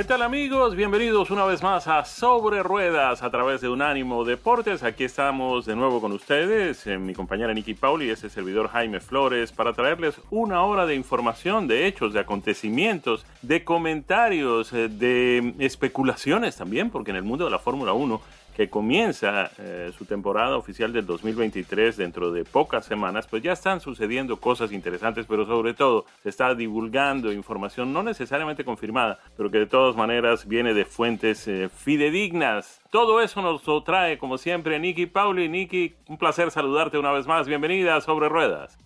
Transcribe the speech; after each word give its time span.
¿Qué 0.00 0.04
tal 0.04 0.22
amigos? 0.22 0.76
Bienvenidos 0.76 1.30
una 1.30 1.44
vez 1.44 1.62
más 1.62 1.86
a 1.86 2.06
Sobre 2.06 2.62
Ruedas 2.62 3.22
a 3.22 3.30
través 3.30 3.60
de 3.60 3.68
Unánimo 3.68 4.24
Deportes. 4.24 4.82
Aquí 4.82 5.04
estamos 5.04 5.66
de 5.66 5.76
nuevo 5.76 6.00
con 6.00 6.12
ustedes, 6.12 6.86
eh, 6.86 6.96
mi 6.96 7.12
compañera 7.12 7.52
Nicky 7.52 7.74
Pauli 7.74 8.06
y 8.06 8.08
ese 8.08 8.30
servidor 8.30 8.68
Jaime 8.68 9.00
Flores 9.00 9.52
para 9.52 9.74
traerles 9.74 10.14
una 10.30 10.62
hora 10.62 10.86
de 10.86 10.94
información, 10.94 11.68
de 11.68 11.86
hechos, 11.86 12.14
de 12.14 12.20
acontecimientos, 12.20 13.26
de 13.42 13.62
comentarios, 13.62 14.72
eh, 14.72 14.88
de 14.88 15.52
especulaciones 15.58 16.56
también, 16.56 16.88
porque 16.88 17.10
en 17.10 17.18
el 17.18 17.22
mundo 17.22 17.44
de 17.44 17.50
la 17.50 17.58
Fórmula 17.58 17.92
1 17.92 18.22
que 18.60 18.68
comienza 18.68 19.50
eh, 19.56 19.90
su 19.96 20.04
temporada 20.04 20.58
oficial 20.58 20.92
del 20.92 21.06
2023 21.06 21.96
dentro 21.96 22.30
de 22.30 22.44
pocas 22.44 22.84
semanas, 22.84 23.26
pues 23.26 23.42
ya 23.42 23.52
están 23.52 23.80
sucediendo 23.80 24.36
cosas 24.36 24.70
interesantes, 24.70 25.24
pero 25.26 25.46
sobre 25.46 25.72
todo 25.72 26.04
se 26.22 26.28
está 26.28 26.54
divulgando 26.54 27.32
información 27.32 27.90
no 27.90 28.02
necesariamente 28.02 28.62
confirmada, 28.62 29.18
pero 29.34 29.50
que 29.50 29.60
de 29.60 29.66
todas 29.66 29.96
maneras 29.96 30.46
viene 30.46 30.74
de 30.74 30.84
fuentes 30.84 31.48
eh, 31.48 31.70
fidedignas. 31.74 32.82
Todo 32.90 33.22
eso 33.22 33.40
nos 33.40 33.62
trae, 33.82 34.18
como 34.18 34.36
siempre, 34.36 34.78
Nicky 34.78 35.06
Pauli. 35.06 35.48
Nicky, 35.48 35.94
un 36.08 36.18
placer 36.18 36.50
saludarte 36.50 36.98
una 36.98 37.12
vez 37.12 37.26
más. 37.26 37.46
Bienvenida 37.46 37.98
Sobre 38.02 38.28
Ruedas. 38.28 38.76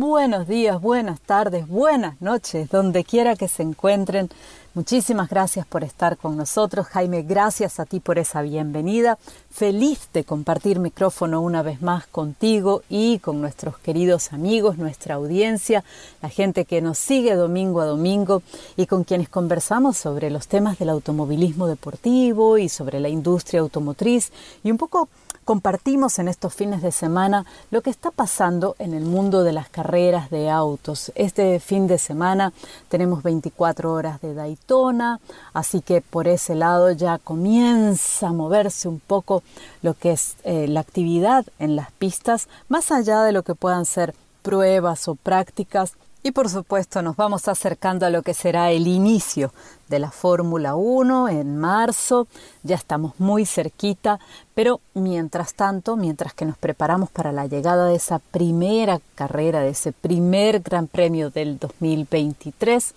Buenos 0.00 0.46
días, 0.46 0.80
buenas 0.80 1.20
tardes, 1.20 1.66
buenas 1.66 2.22
noches, 2.22 2.70
donde 2.70 3.02
quiera 3.02 3.34
que 3.34 3.48
se 3.48 3.64
encuentren. 3.64 4.28
Muchísimas 4.74 5.28
gracias 5.28 5.66
por 5.66 5.82
estar 5.82 6.18
con 6.18 6.36
nosotros. 6.36 6.86
Jaime, 6.88 7.22
gracias 7.22 7.80
a 7.80 7.86
ti 7.86 8.00
por 8.00 8.18
esa 8.18 8.42
bienvenida. 8.42 9.18
Feliz 9.50 10.08
de 10.12 10.24
compartir 10.24 10.78
micrófono 10.78 11.40
una 11.40 11.62
vez 11.62 11.80
más 11.80 12.06
contigo 12.06 12.82
y 12.88 13.18
con 13.18 13.40
nuestros 13.40 13.78
queridos 13.78 14.32
amigos, 14.32 14.78
nuestra 14.78 15.16
audiencia, 15.16 15.84
la 16.22 16.28
gente 16.28 16.64
que 16.64 16.82
nos 16.82 16.98
sigue 16.98 17.34
domingo 17.34 17.80
a 17.80 17.86
domingo 17.86 18.42
y 18.76 18.86
con 18.86 19.04
quienes 19.04 19.28
conversamos 19.28 19.96
sobre 19.96 20.30
los 20.30 20.46
temas 20.48 20.78
del 20.78 20.90
automovilismo 20.90 21.66
deportivo 21.66 22.58
y 22.58 22.68
sobre 22.68 23.00
la 23.00 23.08
industria 23.08 23.60
automotriz 23.60 24.30
y 24.62 24.70
un 24.70 24.76
poco 24.76 25.08
compartimos 25.48 26.18
en 26.18 26.28
estos 26.28 26.52
fines 26.52 26.82
de 26.82 26.92
semana 26.92 27.46
lo 27.70 27.80
que 27.80 27.88
está 27.88 28.10
pasando 28.10 28.76
en 28.78 28.92
el 28.92 29.06
mundo 29.06 29.44
de 29.44 29.54
las 29.54 29.70
carreras 29.70 30.28
de 30.28 30.50
autos. 30.50 31.10
Este 31.14 31.58
fin 31.58 31.86
de 31.86 31.96
semana 31.96 32.52
tenemos 32.90 33.22
24 33.22 33.90
horas 33.90 34.20
de 34.20 34.34
Daytona, 34.34 35.20
así 35.54 35.80
que 35.80 36.02
por 36.02 36.28
ese 36.28 36.54
lado 36.54 36.92
ya 36.92 37.16
comienza 37.16 38.28
a 38.28 38.34
moverse 38.34 38.88
un 38.88 39.00
poco 39.00 39.42
lo 39.80 39.94
que 39.94 40.12
es 40.12 40.36
eh, 40.44 40.68
la 40.68 40.80
actividad 40.80 41.46
en 41.58 41.76
las 41.76 41.92
pistas, 41.92 42.46
más 42.68 42.92
allá 42.92 43.22
de 43.22 43.32
lo 43.32 43.42
que 43.42 43.54
puedan 43.54 43.86
ser 43.86 44.14
pruebas 44.42 45.08
o 45.08 45.14
prácticas 45.14 45.94
y 46.28 46.30
por 46.30 46.50
supuesto 46.50 47.00
nos 47.00 47.16
vamos 47.16 47.48
acercando 47.48 48.04
a 48.04 48.10
lo 48.10 48.22
que 48.22 48.34
será 48.34 48.70
el 48.70 48.86
inicio 48.86 49.50
de 49.88 49.98
la 49.98 50.10
Fórmula 50.10 50.74
1 50.74 51.30
en 51.30 51.56
marzo, 51.56 52.26
ya 52.62 52.76
estamos 52.76 53.18
muy 53.18 53.46
cerquita, 53.46 54.20
pero 54.54 54.82
mientras 54.92 55.54
tanto, 55.54 55.96
mientras 55.96 56.34
que 56.34 56.44
nos 56.44 56.58
preparamos 56.58 57.08
para 57.08 57.32
la 57.32 57.46
llegada 57.46 57.86
de 57.86 57.94
esa 57.94 58.18
primera 58.18 59.00
carrera, 59.14 59.60
de 59.60 59.70
ese 59.70 59.92
primer 59.92 60.60
Gran 60.60 60.86
Premio 60.86 61.30
del 61.30 61.58
2023, 61.58 62.94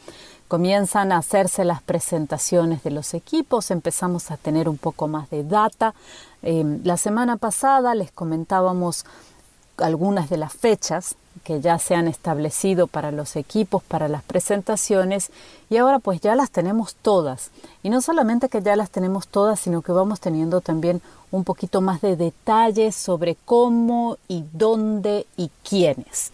comienzan 0.49 1.13
a 1.13 1.17
hacerse 1.19 1.63
las 1.63 1.81
presentaciones 1.81 2.83
de 2.83 2.91
los 2.91 3.13
equipos, 3.13 3.71
empezamos 3.71 4.29
a 4.29 4.35
tener 4.35 4.67
un 4.67 4.77
poco 4.77 5.07
más 5.07 5.29
de 5.29 5.45
data. 5.45 5.93
Eh, 6.43 6.79
la 6.83 6.97
semana 6.97 7.37
pasada 7.37 7.95
les 7.95 8.11
comentábamos 8.11 9.05
algunas 9.77 10.29
de 10.29 10.35
las 10.35 10.51
fechas 10.51 11.15
que 11.43 11.61
ya 11.61 11.79
se 11.79 11.95
han 11.95 12.07
establecido 12.07 12.87
para 12.87 13.11
los 13.11 13.35
equipos, 13.35 13.83
para 13.83 14.07
las 14.07 14.23
presentaciones, 14.23 15.31
y 15.69 15.77
ahora 15.77 15.99
pues 15.99 16.21
ya 16.21 16.35
las 16.35 16.51
tenemos 16.51 16.95
todas. 16.95 17.51
Y 17.83 17.89
no 17.89 18.01
solamente 18.01 18.49
que 18.49 18.61
ya 18.61 18.75
las 18.75 18.89
tenemos 18.89 19.27
todas, 19.27 19.59
sino 19.59 19.81
que 19.81 19.91
vamos 19.91 20.19
teniendo 20.19 20.61
también 20.61 21.01
un 21.31 21.43
poquito 21.43 21.81
más 21.81 22.01
de 22.01 22.15
detalles 22.15 22.95
sobre 22.95 23.35
cómo 23.45 24.17
y 24.27 24.43
dónde 24.53 25.25
y 25.37 25.49
quiénes. 25.67 26.31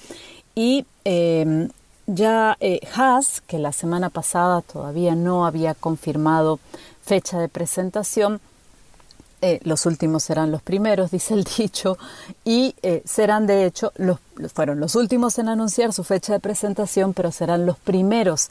Y 0.55 0.85
em, 1.03 1.69
ya 2.07 2.57
eh, 2.59 2.79
Haas, 2.95 3.41
que 3.41 3.59
la 3.59 3.71
semana 3.71 4.09
pasada 4.09 4.61
todavía 4.61 5.13
no 5.13 5.45
había 5.45 5.73
confirmado 5.73 6.59
fecha 7.03 7.39
de 7.39 7.47
presentación, 7.47 8.41
eh, 9.41 9.59
los 9.63 9.85
últimos 9.85 10.23
serán 10.23 10.51
los 10.51 10.61
primeros, 10.61 11.11
dice 11.17 11.33
el 11.33 11.43
dicho, 11.43 11.97
y 12.43 12.75
eh, 12.81 13.01
serán 13.05 13.45
de 13.47 13.65
hecho, 13.65 13.91
los, 13.97 14.19
fueron 14.53 14.79
los 14.79 14.95
últimos 14.95 15.37
en 15.39 15.49
anunciar 15.49 15.93
su 15.93 16.03
fecha 16.03 16.33
de 16.33 16.39
presentación, 16.39 17.13
pero 17.13 17.31
serán 17.31 17.65
los 17.65 17.77
primeros 17.77 18.49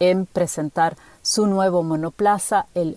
en 0.00 0.26
presentar 0.26 0.96
su 1.22 1.46
nuevo 1.46 1.82
monoplaza, 1.82 2.66
el 2.74 2.96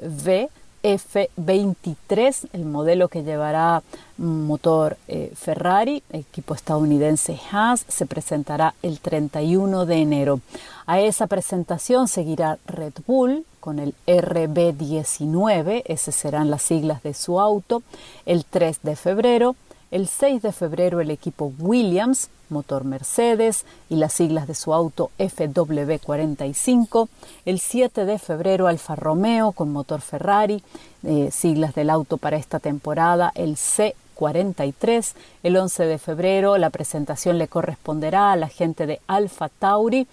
VF23, 0.83 2.49
el 2.53 2.65
modelo 2.65 3.07
que 3.07 3.23
llevará 3.23 3.81
motor 4.17 4.97
eh, 5.07 5.31
Ferrari, 5.35 6.03
equipo 6.11 6.53
estadounidense 6.53 7.39
Haas, 7.51 7.85
se 7.87 8.05
presentará 8.05 8.75
el 8.83 8.99
31 8.99 9.87
de 9.87 9.95
enero. 9.95 10.41
A 10.85 10.99
esa 10.99 11.25
presentación 11.25 12.07
seguirá 12.07 12.59
Red 12.67 12.93
Bull, 13.07 13.45
con 13.61 13.79
el 13.79 13.95
RB19, 14.07 15.83
esas 15.85 16.15
serán 16.15 16.49
las 16.49 16.63
siglas 16.63 17.01
de 17.03 17.13
su 17.13 17.39
auto, 17.39 17.83
el 18.25 18.43
3 18.43 18.79
de 18.83 18.97
febrero, 18.97 19.55
el 19.91 20.07
6 20.07 20.41
de 20.41 20.51
febrero 20.51 20.99
el 20.99 21.11
equipo 21.11 21.53
Williams, 21.59 22.29
motor 22.49 22.83
Mercedes 22.83 23.65
y 23.89 23.95
las 23.95 24.13
siglas 24.13 24.47
de 24.47 24.55
su 24.55 24.73
auto 24.73 25.11
FW45, 25.17 27.07
el 27.45 27.59
7 27.59 28.05
de 28.05 28.19
febrero 28.19 28.67
Alfa 28.67 28.95
Romeo 28.95 29.51
con 29.51 29.71
motor 29.71 30.01
Ferrari, 30.01 30.63
eh, 31.03 31.29
siglas 31.31 31.73
del 31.75 31.89
auto 31.89 32.17
para 32.17 32.37
esta 32.37 32.59
temporada, 32.59 33.31
el 33.35 33.55
C43, 33.55 35.13
el 35.43 35.57
11 35.57 35.85
de 35.85 35.97
febrero 35.97 36.57
la 36.57 36.69
presentación 36.69 37.37
le 37.37 37.47
corresponderá 37.47 38.31
a 38.31 38.37
la 38.37 38.49
gente 38.49 38.85
de 38.87 38.99
Alfa 39.07 39.49
Tauri, 39.49 40.07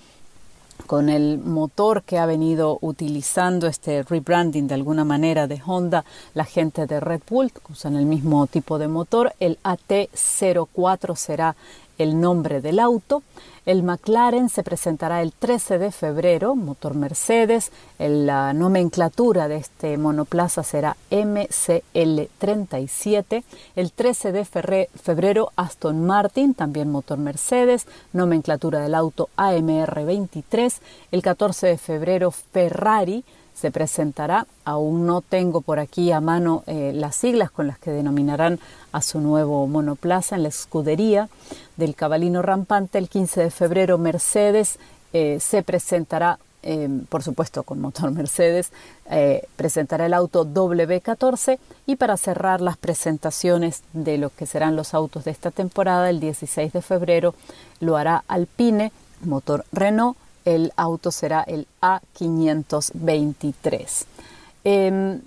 con 0.88 1.10
el 1.10 1.38
motor 1.38 2.03
que 2.03 2.16
ha 2.16 2.25
venido 2.25 2.78
utilizando 2.81 3.66
este 3.66 4.03
rebranding 4.03 4.66
de 4.68 4.74
alguna 4.74 5.04
manera 5.04 5.47
de 5.47 5.60
Honda, 5.65 6.07
la 6.33 6.47
gente 6.47 6.86
de 6.86 6.98
Red 6.98 7.21
Bull, 7.28 7.53
usan 7.68 7.95
el 7.95 8.07
mismo 8.07 8.47
tipo 8.47 8.78
de 8.78 8.89
motor, 8.89 9.34
el 9.39 9.59
AT04 9.65 11.15
será 11.15 11.57
el 11.98 12.21
nombre 12.21 12.60
del 12.60 12.78
auto. 12.78 13.24
El 13.66 13.83
McLaren 13.83 14.48
se 14.48 14.62
presentará 14.62 15.21
el 15.21 15.33
13 15.33 15.78
de 15.78 15.91
febrero, 15.92 16.54
motor 16.54 16.95
Mercedes. 16.95 17.71
La 17.98 18.54
nomenclatura 18.54 19.47
de 19.47 19.56
este 19.56 19.98
monoplaza 19.98 20.62
será 20.62 20.97
MCL37. 21.10 23.45
El 23.77 23.92
13 23.92 24.33
de 24.33 24.47
febrero, 24.47 25.53
Aston 25.56 26.06
Martin, 26.06 26.54
también 26.54 26.91
motor 26.91 27.18
Mercedes, 27.18 27.86
nomenclatura 28.15 28.80
del 28.80 28.94
auto 28.94 29.28
AMR23. 29.36 30.78
El 31.12 31.21
14 31.21 31.66
de 31.66 31.77
febrero, 31.77 32.30
Ferrari 32.30 33.22
se 33.59 33.71
presentará. 33.71 34.47
Aún 34.65 35.07
no 35.07 35.21
tengo 35.21 35.60
por 35.60 35.81
aquí 35.81 36.13
a 36.13 36.21
mano 36.21 36.63
eh, 36.66 36.93
las 36.95 37.16
siglas 37.16 37.51
con 37.51 37.66
las 37.66 37.78
que 37.78 37.91
denominarán 37.91 38.60
a 38.93 39.03
su 39.03 39.21
nuevo 39.21 39.66
monoplaza 39.66 40.37
en 40.37 40.45
la 40.45 40.49
escudería 40.49 41.28
del 41.77 41.95
Cabalino 41.95 42.43
Rampante. 42.43 42.99
El 42.99 43.09
15 43.09 43.43
de 43.43 43.51
febrero 43.51 43.99
Mercedes 43.99 44.78
eh, 45.13 45.39
se 45.41 45.63
presentará 45.63 46.39
em, 46.63 47.05
por 47.07 47.22
supuesto 47.22 47.63
con 47.65 47.81
motor 47.81 48.10
Mercedes, 48.13 48.71
eh, 49.10 49.43
presentará 49.57 50.07
el 50.07 50.15
auto 50.15 50.45
W14 50.45 51.59
y 51.87 51.97
para 51.97 52.16
cerrar 52.16 52.61
las 52.61 52.77
presentaciones 52.77 53.83
de 53.93 54.19
lo 54.19 54.31
que 54.31 54.47
serán 54.47 54.77
los 54.77 54.95
autos 54.95 55.25
de 55.25 55.31
esta 55.31 55.51
temporada, 55.51 56.11
el 56.11 56.21
16 56.21 56.72
de 56.72 56.83
febrero 56.83 57.34
lo 57.81 57.97
hará 57.97 58.22
Alpine, 58.28 58.93
motor 59.22 59.65
Renault, 59.72 60.16
el 60.54 60.72
auto 60.77 61.10
será 61.10 61.42
el 61.42 61.66
A523. 61.83 64.06
Em, 64.65 65.21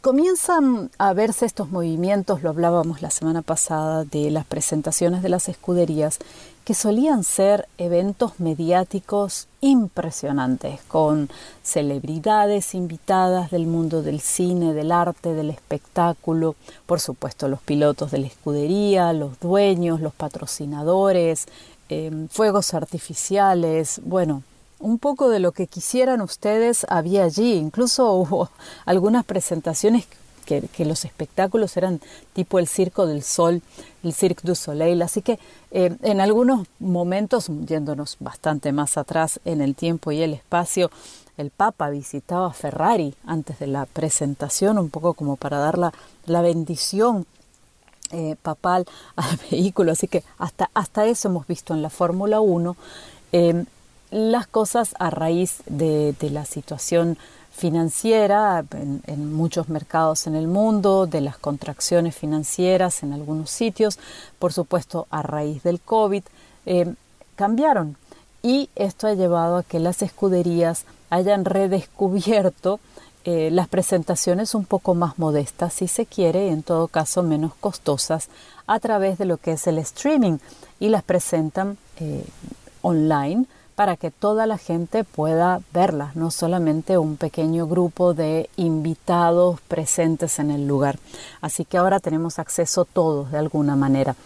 comienzan 0.00 0.90
a 0.96 1.12
verse 1.12 1.44
estos 1.44 1.70
movimientos, 1.70 2.42
lo 2.42 2.50
hablábamos 2.50 3.02
la 3.02 3.10
semana 3.10 3.42
pasada, 3.42 4.04
de 4.04 4.30
las 4.30 4.46
presentaciones 4.46 5.22
de 5.22 5.28
las 5.28 5.48
escuderías, 5.48 6.18
que 6.64 6.74
solían 6.74 7.24
ser 7.24 7.66
eventos 7.78 8.38
mediáticos 8.38 9.48
impresionantes, 9.60 10.80
con 10.86 11.28
celebridades 11.64 12.74
invitadas 12.74 13.50
del 13.50 13.66
mundo 13.66 14.02
del 14.02 14.20
cine, 14.20 14.72
del 14.72 14.92
arte, 14.92 15.34
del 15.34 15.50
espectáculo, 15.50 16.54
por 16.86 17.00
supuesto 17.00 17.48
los 17.48 17.60
pilotos 17.60 18.12
de 18.12 18.18
la 18.18 18.28
escudería, 18.28 19.12
los 19.12 19.40
dueños, 19.40 20.00
los 20.00 20.14
patrocinadores, 20.14 21.46
em, 21.88 22.28
fuegos 22.28 22.72
artificiales, 22.72 24.00
bueno, 24.04 24.44
un 24.80 24.98
poco 24.98 25.28
de 25.28 25.38
lo 25.38 25.52
que 25.52 25.66
quisieran 25.66 26.20
ustedes 26.20 26.84
había 26.88 27.24
allí. 27.24 27.54
Incluso 27.54 28.12
hubo 28.14 28.50
algunas 28.84 29.24
presentaciones 29.24 30.06
que, 30.72 30.84
los 30.84 31.04
espectáculos 31.04 31.76
eran 31.76 32.00
tipo 32.32 32.58
el 32.58 32.66
Circo 32.66 33.06
del 33.06 33.22
Sol, 33.22 33.62
el 34.02 34.12
Cirque 34.12 34.42
du 34.42 34.56
Soleil. 34.56 35.00
Así 35.02 35.22
que 35.22 35.38
eh, 35.70 35.96
en 36.02 36.20
algunos 36.20 36.66
momentos, 36.80 37.48
yéndonos 37.66 38.16
bastante 38.18 38.72
más 38.72 38.96
atrás 38.96 39.38
en 39.44 39.60
el 39.60 39.76
tiempo 39.76 40.10
y 40.10 40.22
el 40.22 40.34
espacio, 40.34 40.90
el 41.36 41.50
Papa 41.50 41.88
visitaba 41.90 42.52
Ferrari 42.52 43.14
antes 43.24 43.60
de 43.60 43.68
la 43.68 43.86
presentación, 43.86 44.78
un 44.78 44.90
poco 44.90 45.14
como 45.14 45.36
para 45.36 45.58
dar 45.58 45.78
la, 45.78 46.42
bendición 46.42 47.26
eh, 48.10 48.34
papal 48.42 48.86
al 49.14 49.38
vehículo. 49.50 49.92
Así 49.92 50.08
que 50.08 50.24
hasta, 50.38 50.68
hasta 50.74 51.06
eso 51.06 51.28
hemos 51.28 51.46
visto 51.46 51.74
en 51.74 51.82
la 51.82 51.90
Fórmula 51.90 52.40
1 52.40 52.76
las 54.10 54.46
cosas 54.46 54.94
a 54.98 55.10
raíz 55.10 55.62
de, 55.66 56.14
la 56.20 56.44
situación 56.44 57.16
financiera 57.52 58.64
en, 58.72 59.32
muchos 59.32 59.68
mercados 59.68 60.26
en 60.26 60.34
el 60.34 60.48
mundo, 60.48 61.06
de 61.06 61.20
las 61.20 61.36
contracciones 61.36 62.16
financieras 62.16 63.02
en 63.02 63.12
algunos 63.12 63.50
sitios, 63.50 63.98
por 64.38 64.52
supuesto 64.52 65.06
a 65.10 65.22
raíz 65.22 65.62
del 65.62 65.80
COVID, 65.80 66.22
eh, 66.66 66.94
cambiaron. 67.36 67.96
Y 68.42 68.70
esto 68.74 69.06
ha 69.06 69.14
llevado 69.14 69.58
a 69.58 69.62
que 69.62 69.78
las 69.78 70.02
escuderías 70.02 70.84
hayan 71.10 71.44
redescubierto 71.44 72.80
eh, 73.24 73.50
las 73.52 73.68
presentaciones 73.68 74.54
un 74.54 74.64
poco 74.64 74.94
más 74.94 75.18
modestas, 75.18 75.74
si 75.74 75.88
se 75.88 76.06
quiere, 76.06 76.48
en 76.48 76.62
todo 76.62 76.88
caso 76.88 77.22
menos 77.22 77.52
costosas, 77.54 78.28
a 78.66 78.80
través 78.80 79.18
de 79.18 79.26
lo 79.26 79.36
que 79.36 79.52
es 79.52 79.66
el 79.66 79.78
streaming 79.78 80.38
y 80.78 80.88
las 80.88 81.02
presentan 81.02 81.76
eh, 81.98 82.24
online 82.80 83.44
para 83.80 83.96
que 83.96 84.10
toda 84.10 84.46
la 84.46 84.58
gente 84.58 85.04
pueda 85.04 85.62
verlas, 85.72 86.14
no 86.14 86.30
solamente 86.30 86.98
un 86.98 87.16
pequeño 87.16 87.66
grupo 87.66 88.12
de 88.12 88.50
invitados 88.56 89.58
presentes 89.68 90.38
en 90.38 90.50
el 90.50 90.68
lugar. 90.68 90.98
Así 91.40 91.64
que 91.64 91.78
ahora 91.78 91.98
tenemos 91.98 92.38
acceso 92.38 92.84
todos 92.84 93.32
de 93.32 93.38
alguna 93.38 93.76
manera. 93.76 94.16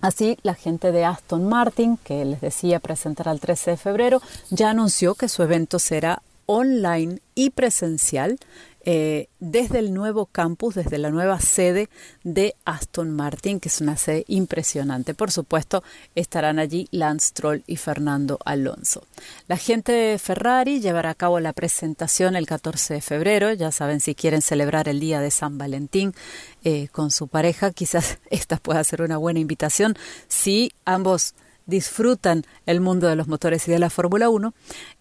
Así, 0.00 0.38
la 0.42 0.54
gente 0.54 0.90
de 0.90 1.04
Aston 1.04 1.48
Martin, 1.48 1.98
que 1.98 2.24
les 2.24 2.40
decía 2.40 2.80
presentará 2.80 3.30
el 3.30 3.38
13 3.38 3.70
de 3.70 3.76
febrero, 3.76 4.22
ya 4.50 4.70
anunció 4.70 5.14
que 5.14 5.28
su 5.28 5.44
evento 5.44 5.78
será 5.78 6.20
online 6.46 7.20
y 7.36 7.50
presencial 7.50 8.40
eh, 8.84 9.28
desde 9.40 9.78
el 9.78 9.92
nuevo 9.92 10.26
campus, 10.26 10.74
desde 10.74 10.98
la 10.98 11.10
nueva 11.10 11.38
sede 11.40 11.88
de 12.24 12.54
Aston 12.64 13.10
Martin, 13.10 13.60
que 13.60 13.68
es 13.68 13.80
una 13.80 13.96
sede 13.96 14.24
impresionante. 14.26 15.14
Por 15.14 15.30
supuesto, 15.30 15.82
estarán 16.14 16.58
allí 16.58 16.88
Lance 16.90 17.28
Stroll 17.28 17.62
y 17.66 17.76
Fernando 17.76 18.38
Alonso. 18.44 19.04
La 19.48 19.56
gente 19.56 19.92
de 19.92 20.18
Ferrari 20.18 20.80
llevará 20.80 21.10
a 21.10 21.14
cabo 21.14 21.40
la 21.40 21.52
presentación 21.52 22.36
el 22.36 22.46
14 22.46 22.94
de 22.94 23.00
febrero. 23.00 23.52
Ya 23.52 23.70
saben, 23.70 24.00
si 24.00 24.14
quieren 24.14 24.42
celebrar 24.42 24.88
el 24.88 25.00
día 25.00 25.20
de 25.20 25.30
San 25.30 25.58
Valentín 25.58 26.14
eh, 26.64 26.88
con 26.88 27.10
su 27.10 27.28
pareja, 27.28 27.70
quizás 27.72 28.18
esta 28.30 28.56
pueda 28.56 28.82
ser 28.84 29.02
una 29.02 29.18
buena 29.18 29.40
invitación. 29.40 29.96
Si 30.28 30.72
ambos 30.84 31.34
disfrutan 31.70 32.44
el 32.66 32.80
mundo 32.80 33.06
de 33.06 33.16
los 33.16 33.28
motores 33.28 33.66
y 33.66 33.70
de 33.70 33.78
la 33.78 33.88
Fórmula 33.88 34.28
1. 34.28 34.52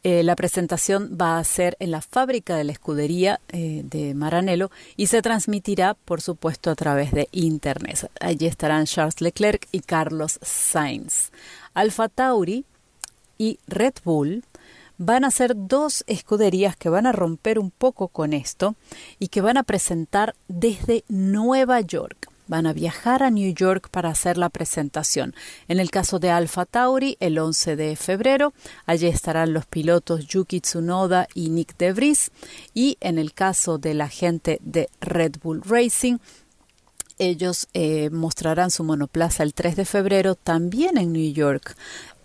Eh, 0.03 0.23
la 0.23 0.35
presentación 0.37 1.17
va 1.19 1.37
a 1.37 1.43
ser 1.43 1.75
en 1.79 1.91
la 1.91 2.01
fábrica 2.01 2.55
de 2.55 2.63
la 2.63 2.71
escudería 2.71 3.41
eh, 3.49 3.81
de 3.83 4.13
Maranello 4.13 4.71
y 4.95 5.07
se 5.07 5.21
transmitirá, 5.21 5.95
por 5.95 6.21
supuesto, 6.21 6.71
a 6.71 6.75
través 6.75 7.11
de 7.11 7.27
Internet. 7.31 8.09
Allí 8.21 8.45
estarán 8.45 8.85
Charles 8.85 9.19
Leclerc 9.19 9.67
y 9.73 9.81
Carlos 9.81 10.39
Sainz. 10.41 11.31
Alfa 11.73 12.07
Tauri 12.07 12.63
y 13.37 13.59
Red 13.67 13.95
Bull 14.05 14.43
van 14.97 15.23
a 15.23 15.31
ser 15.31 15.53
dos 15.55 16.03
escuderías 16.07 16.75
que 16.75 16.89
van 16.89 17.07
a 17.07 17.11
romper 17.11 17.57
un 17.57 17.71
poco 17.71 18.09
con 18.09 18.33
esto 18.33 18.75
y 19.17 19.29
que 19.29 19.41
van 19.41 19.57
a 19.57 19.63
presentar 19.63 20.35
desde 20.47 21.03
Nueva 21.07 21.81
York 21.81 22.29
van 22.49 22.65
a 22.65 22.73
viajar 22.73 23.23
a 23.23 23.29
New 23.29 23.53
York 23.53 23.87
para 23.89 24.09
hacer 24.09 24.37
la 24.37 24.49
presentación. 24.49 25.33
En 25.69 25.79
el 25.79 25.91
caso 25.91 26.19
de 26.19 26.31
Alpha 26.31 26.65
Tauri, 26.65 27.15
el 27.21 27.37
11 27.37 27.77
de 27.77 27.95
febrero, 27.95 28.53
allí 28.85 29.07
estarán 29.07 29.53
los 29.53 29.65
pilotos 29.65 30.27
Yuki 30.27 30.59
Tsunoda 30.59 31.27
y 31.33 31.51
Nick 31.51 31.77
DeVries. 31.77 32.31
Y 32.73 32.97
en 32.99 33.19
el 33.19 33.33
caso 33.33 33.77
de 33.77 33.93
la 33.93 34.09
gente 34.09 34.59
de 34.63 34.89
Red 34.99 35.35
Bull 35.41 35.61
Racing, 35.63 36.17
ellos 37.19 37.67
eh, 37.73 38.09
mostrarán 38.09 38.71
su 38.71 38.83
monoplaza 38.83 39.43
el 39.43 39.53
3 39.53 39.75
de 39.75 39.85
febrero 39.85 40.35
también 40.35 40.97
en 40.97 41.13
New 41.13 41.33
York. 41.33 41.75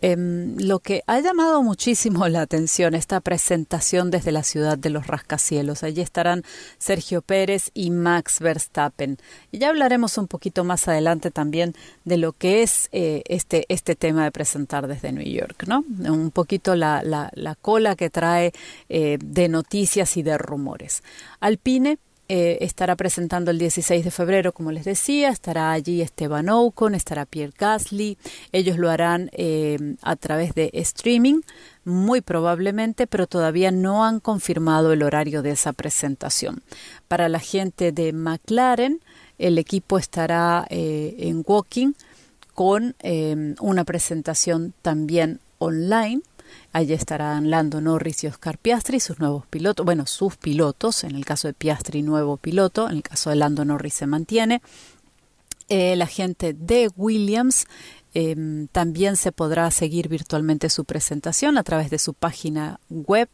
Em, 0.07 0.59
lo 0.59 0.81
que 0.81 1.03
ha 1.07 1.19
llamado 1.21 1.63
muchísimo 1.63 2.29
la 2.29 2.43
atención 2.43 2.95
esta 2.95 3.23
presentación 3.23 4.11
desde 4.11 4.33
la 4.33 4.43
ciudad 4.43 4.77
de 4.77 4.91
los 4.91 5.07
rascacielos. 5.07 5.83
Allí 5.83 6.03
estarán 6.03 6.43
Sergio 6.77 7.23
Pérez 7.23 7.71
y 7.73 7.91
Max 7.91 8.41
Verstappen. 8.41 9.17
Y 9.51 9.61
ya 9.61 9.71
hablaremos 9.71 10.19
un 10.19 10.29
poquito 10.29 10.63
más 10.63 10.89
adelante 10.89 11.31
también 11.31 11.75
de 12.05 12.19
lo 12.19 12.35
que 12.35 12.63
es 12.63 12.91
eh, 12.93 13.23
este, 13.31 13.65
este 13.71 13.97
tema 13.97 14.25
de 14.25 14.31
presentar 14.31 14.89
desde 14.89 15.11
New 15.11 15.25
York, 15.25 15.65
¿no? 15.67 15.83
Un 16.13 16.31
poquito 16.31 16.77
la, 16.77 17.03
la, 17.03 17.55
cola 17.55 17.97
que 17.97 18.11
trae 18.11 18.53
eh, 18.91 19.17
de 19.25 19.49
noticias 19.49 20.19
y 20.19 20.23
de 20.23 20.37
rumores. 20.37 21.03
Alpine 21.41 21.97
eh, 22.29 22.59
estará 22.63 22.97
presentando 22.97 23.51
el 23.51 23.59
16 23.59 24.03
de 24.03 24.11
febrero, 24.11 24.53
como 24.53 24.73
les 24.73 24.85
decía, 24.85 25.29
estará 25.29 25.73
allí 25.73 26.01
Esteban 26.01 26.49
Ocon, 26.49 26.95
estará 26.95 27.27
Pierre 27.27 27.53
Gasly, 27.59 28.17
ellos 28.51 28.79
lo 28.79 28.89
harán 28.89 29.29
eh, 29.33 29.97
a 30.01 30.17
través 30.17 30.55
de 30.55 30.71
streaming, 30.73 31.43
muy 31.85 32.23
probablemente, 32.23 33.07
pero 33.07 33.27
todavía 33.27 33.71
no 33.71 34.05
han 34.05 34.21
confirmado 34.21 34.93
el 34.93 35.03
horario 35.03 35.43
de 35.43 35.51
esa 35.51 35.75
presentación. 35.75 36.63
Para 37.09 37.29
la 37.29 37.41
gente 37.41 37.93
de 37.93 38.15
McLaren, 38.15 39.01
el 39.39 39.59
equipo 39.59 39.99
estará 39.99 40.67
eh, 40.71 41.15
en 41.19 41.45
Walking 41.47 41.93
con 42.55 42.95
una 43.61 43.85
presentación 43.85 44.75
también 44.81 45.41
online 45.59 46.23
Allí 46.73 46.93
estarán 46.93 47.51
Lando 47.51 47.81
Norris 47.81 48.25
y 48.25 48.27
Oscar 48.27 48.59
Piastri, 48.59 48.99
sus 48.99 49.21
nuevos 49.21 49.47
pilotos, 49.47 49.87
bueno, 49.87 50.07
sus 50.07 50.37
pilotos, 50.37 51.05
en 51.05 51.15
el 51.15 51.25
caso 51.25 51.49
de 51.49 51.55
Piastri, 51.55 52.03
nuevo 52.03 52.37
piloto, 52.37 52.89
en 52.89 52.97
el 52.97 53.03
caso 53.03 53.31
de 53.31 53.37
Lando 53.37 53.65
Norris 53.65 53.95
se 53.95 54.07
mantiene. 54.07 54.61
Eh, 55.69 55.97
la 55.97 56.07
gente 56.07 56.53
de 56.53 56.91
Williams 56.97 57.67
em, 58.13 58.67
también 58.69 59.17
se 59.17 59.33
podrá 59.33 59.71
seguir 59.71 60.09
virtualmente 60.09 60.69
su 60.69 60.85
presentación 60.85 61.57
a 61.57 61.63
través 61.63 61.91
de 61.91 61.99
su 61.99 62.13
página 62.13 62.81
web. 62.91 63.29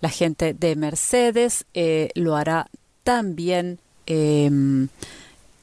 La 0.00 0.10
gente 0.10 0.52
de 0.52 0.76
Mercedes 0.76 1.64
eh, 1.72 2.10
lo 2.14 2.36
hará 2.36 2.66
también 3.02 3.78
em, 4.06 4.88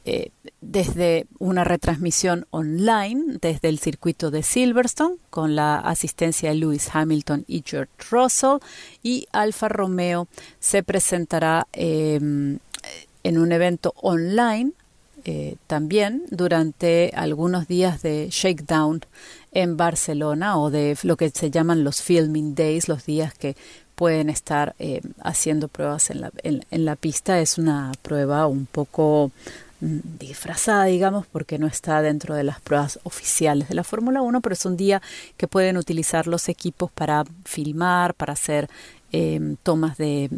eh, 0.10 0.32
desde 0.62 1.28
una 1.38 1.66
retransmisión 1.66 2.48
online 2.52 3.40
desde 3.42 3.68
el 3.68 3.78
circuito 3.78 4.32
de 4.32 4.42
Silverstone 4.42 5.18
con 5.30 5.54
la 5.54 5.80
asistencia 5.80 6.48
de 6.48 6.56
Lewis 6.56 6.90
Hamilton 6.94 7.44
y 7.46 7.62
George 7.66 7.92
Russell 8.10 8.60
y 9.04 9.28
Alfa 9.34 9.68
Romeo 9.68 10.30
se 10.62 10.82
presentará 10.82 11.68
em, 11.74 12.60
en 13.24 13.38
un 13.38 13.52
evento 13.52 13.94
online 13.98 14.72
eh, 15.26 15.58
también 15.68 16.24
durante 16.30 17.12
algunos 17.14 17.68
días 17.68 18.02
de 18.02 18.30
shakedown 18.32 19.02
en 19.52 19.76
Barcelona 19.76 20.58
o 20.58 20.70
de 20.70 20.98
lo 21.04 21.18
que 21.18 21.30
se 21.32 21.52
llaman 21.52 21.84
los 21.84 22.02
filming 22.02 22.56
days, 22.56 22.88
los 22.88 23.06
días 23.06 23.34
que 23.34 23.58
pueden 23.96 24.30
estar 24.30 24.74
eh, 24.80 25.02
haciendo 25.22 25.68
pruebas 25.68 26.12
en 26.12 26.86
la 26.86 26.96
pista. 26.96 27.42
Es 27.42 27.58
una 27.58 27.92
prueba 28.04 28.48
un 28.48 28.68
poco 28.68 29.32
disfrazada, 29.80 30.86
digamos, 30.86 31.28
porque 31.28 31.60
no 31.60 31.68
está 31.68 32.02
dentro 32.02 32.36
de 32.36 32.44
las 32.44 32.60
pruebas 32.62 33.00
oficiales 33.04 33.70
de 33.70 33.76
la 33.76 33.84
Fórmula 33.84 34.22
1, 34.22 34.42
pero 34.42 34.54
es 34.54 34.66
un 34.66 34.78
día 34.78 35.02
que 35.38 35.48
pueden 35.48 35.78
utilizar 35.78 36.28
los 36.28 36.50
equipos 36.50 36.92
para 36.92 37.24
filmar, 37.46 38.14
para 38.14 38.34
hacer 38.34 38.70
tomas 39.64 39.98
de, 39.98 40.30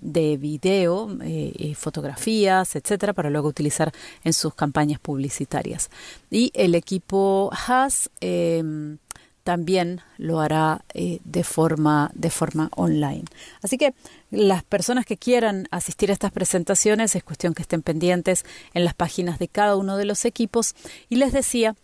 de 0.00 0.36
video, 0.36 1.16
eh, 1.22 1.74
fotografías, 1.76 2.76
etcétera, 2.76 3.12
para 3.12 3.30
luego 3.30 3.48
utilizar 3.48 3.92
en 4.24 4.32
sus 4.32 4.54
campañas 4.54 5.00
publicitarias. 5.00 5.90
Y 6.30 6.50
el 6.54 6.74
equipo 6.74 7.50
Haas 7.52 8.10
em, 8.20 8.98
también 9.42 10.00
lo 10.18 10.40
hará 10.40 10.84
eh, 10.94 11.20
de 11.24 11.44
forma 11.44 12.10
de 12.14 12.30
forma 12.30 12.70
online. 12.76 13.24
Así 13.62 13.78
que 13.78 13.94
las 14.30 14.62
personas 14.64 15.04
que 15.04 15.16
quieran 15.16 15.68
asistir 15.70 16.10
a 16.10 16.12
estas 16.12 16.32
presentaciones 16.32 17.14
es 17.14 17.24
cuestión 17.24 17.54
que 17.54 17.62
estén 17.62 17.82
pendientes 17.82 18.44
en 18.74 18.84
las 18.84 18.94
páginas 18.94 19.38
de 19.38 19.48
cada 19.48 19.76
uno 19.76 19.96
de 19.96 20.04
los 20.04 20.24
equipos. 20.24 20.74
Y 21.08 21.16
les 21.16 21.32
decía 21.32 21.74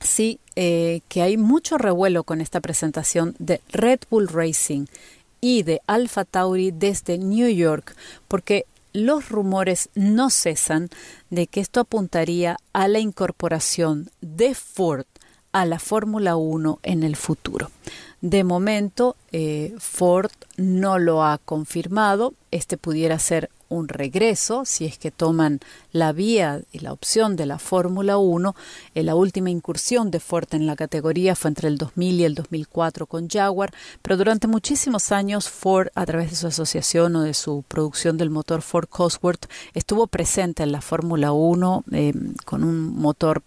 sí 0.00 0.40
eh, 0.54 1.00
que 1.08 1.22
hay 1.22 1.36
mucho 1.36 1.78
revuelo 1.78 2.24
con 2.24 2.40
esta 2.40 2.60
presentación 2.60 3.34
de 3.38 3.60
Red 3.70 4.00
Bull 4.10 4.28
Racing 4.28 4.86
y 5.40 5.62
de 5.62 5.80
Alpha 5.86 6.24
Tauri 6.24 6.70
desde 6.70 7.18
New 7.18 7.48
York, 7.48 7.94
porque 8.28 8.66
los 8.92 9.28
rumores 9.28 9.90
no 9.94 10.30
cesan 10.30 10.88
de 11.28 11.46
que 11.46 11.60
esto 11.60 11.80
apuntaría 11.80 12.56
a 12.72 12.88
la 12.88 12.98
incorporación 12.98 14.10
de 14.22 14.54
Ford 14.54 15.04
a 15.52 15.64
la 15.64 15.78
Fórmula 15.78 16.36
1 16.36 16.80
en 16.82 17.02
el 17.02 17.16
futuro. 17.16 17.70
De 18.20 18.44
momento, 18.44 19.16
eh, 19.30 19.74
Ford 19.78 20.30
no 20.56 20.98
lo 20.98 21.22
ha 21.22 21.38
confirmado. 21.38 22.34
Este 22.50 22.76
pudiera 22.76 23.18
ser 23.18 23.50
un 23.68 23.88
regreso, 23.88 24.64
si 24.64 24.84
es 24.84 24.98
que 24.98 25.10
toman 25.10 25.60
la 25.92 26.12
vía 26.12 26.62
y 26.72 26.78
la 26.80 26.92
opción 26.92 27.36
de 27.36 27.46
la 27.46 27.58
Fórmula 27.58 28.16
1. 28.16 28.54
En 28.94 29.00
eh, 29.00 29.04
la 29.04 29.14
última 29.14 29.50
incursión 29.50 30.10
de 30.10 30.20
Ford 30.20 30.48
en 30.52 30.66
la 30.66 30.76
categoría 30.76 31.34
fue 31.34 31.48
entre 31.48 31.68
el 31.68 31.78
2000 31.78 32.20
y 32.20 32.24
el 32.24 32.34
2004 32.34 33.06
con 33.06 33.28
Jaguar, 33.28 33.72
pero 34.02 34.16
durante 34.16 34.46
muchísimos 34.46 35.12
años 35.12 35.48
Ford, 35.48 35.88
a 35.94 36.06
través 36.06 36.30
de 36.30 36.36
su 36.36 36.46
asociación 36.46 37.16
o 37.16 37.22
de 37.22 37.34
su 37.34 37.64
producción 37.66 38.16
del 38.16 38.30
motor 38.30 38.62
Ford 38.62 38.88
Cosworth, 38.88 39.46
estuvo 39.74 40.06
presente 40.06 40.62
en 40.62 40.72
la 40.72 40.80
Fórmula 40.80 41.32
1 41.32 41.84
eh, 41.92 42.12
con 42.44 42.64
un 42.64 42.96
motor 42.96 43.42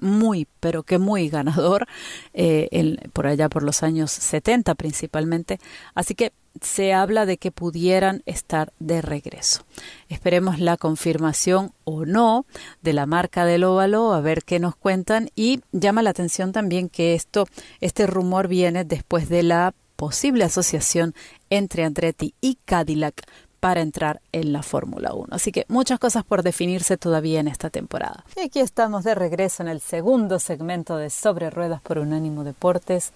muy, 0.00 0.46
pero 0.60 0.82
que 0.82 0.98
muy 0.98 1.28
ganador, 1.28 1.86
eh, 2.34 2.96
por 3.12 3.26
allá 3.26 3.48
por 3.48 3.62
los 3.62 3.82
años 3.82 4.10
70 4.10 4.74
principalmente. 4.74 5.58
Así 5.94 6.14
que 6.14 6.32
se 6.60 6.92
habla 6.92 7.26
de 7.26 7.38
que 7.38 7.52
pudieran 7.52 8.22
estar 8.26 8.72
de 8.80 9.02
regreso. 9.02 9.64
Esperemos 10.08 10.58
la 10.58 10.76
confirmación 10.76 11.72
o 11.84 12.04
no 12.04 12.44
de 12.82 12.92
la 12.92 13.06
marca 13.06 13.44
del 13.44 13.64
óvalo, 13.64 14.12
a 14.12 14.20
ver 14.20 14.42
qué 14.44 14.58
nos 14.58 14.74
cuentan. 14.74 15.30
Y 15.36 15.60
llama 15.72 16.02
la 16.02 16.10
atención 16.10 16.52
también 16.52 16.88
que 16.88 17.14
esto, 17.14 17.46
este 17.80 18.06
rumor 18.06 18.48
viene 18.48 18.84
después 18.84 19.28
de 19.28 19.42
la 19.42 19.74
posible 19.96 20.44
asociación 20.44 21.14
entre 21.50 21.84
Andretti 21.84 22.34
y 22.40 22.56
Cadillac 22.64 23.22
para 23.60 23.82
entrar 23.82 24.20
en 24.32 24.52
la 24.52 24.62
Fórmula 24.62 25.12
1. 25.14 25.28
Así 25.30 25.52
que 25.52 25.66
muchas 25.68 25.98
cosas 25.98 26.24
por 26.24 26.42
definirse 26.42 26.96
todavía 26.96 27.40
en 27.40 27.48
esta 27.48 27.70
temporada. 27.70 28.24
Y 28.36 28.40
aquí 28.40 28.60
estamos 28.60 29.04
de 29.04 29.14
regreso 29.14 29.62
en 29.62 29.68
el 29.68 29.80
segundo 29.80 30.38
segmento 30.38 30.96
de 30.96 31.10
Sobre 31.10 31.50
Ruedas 31.50 31.82
por 31.82 31.98
Unánimo 31.98 32.42
Deportes. 32.42 33.12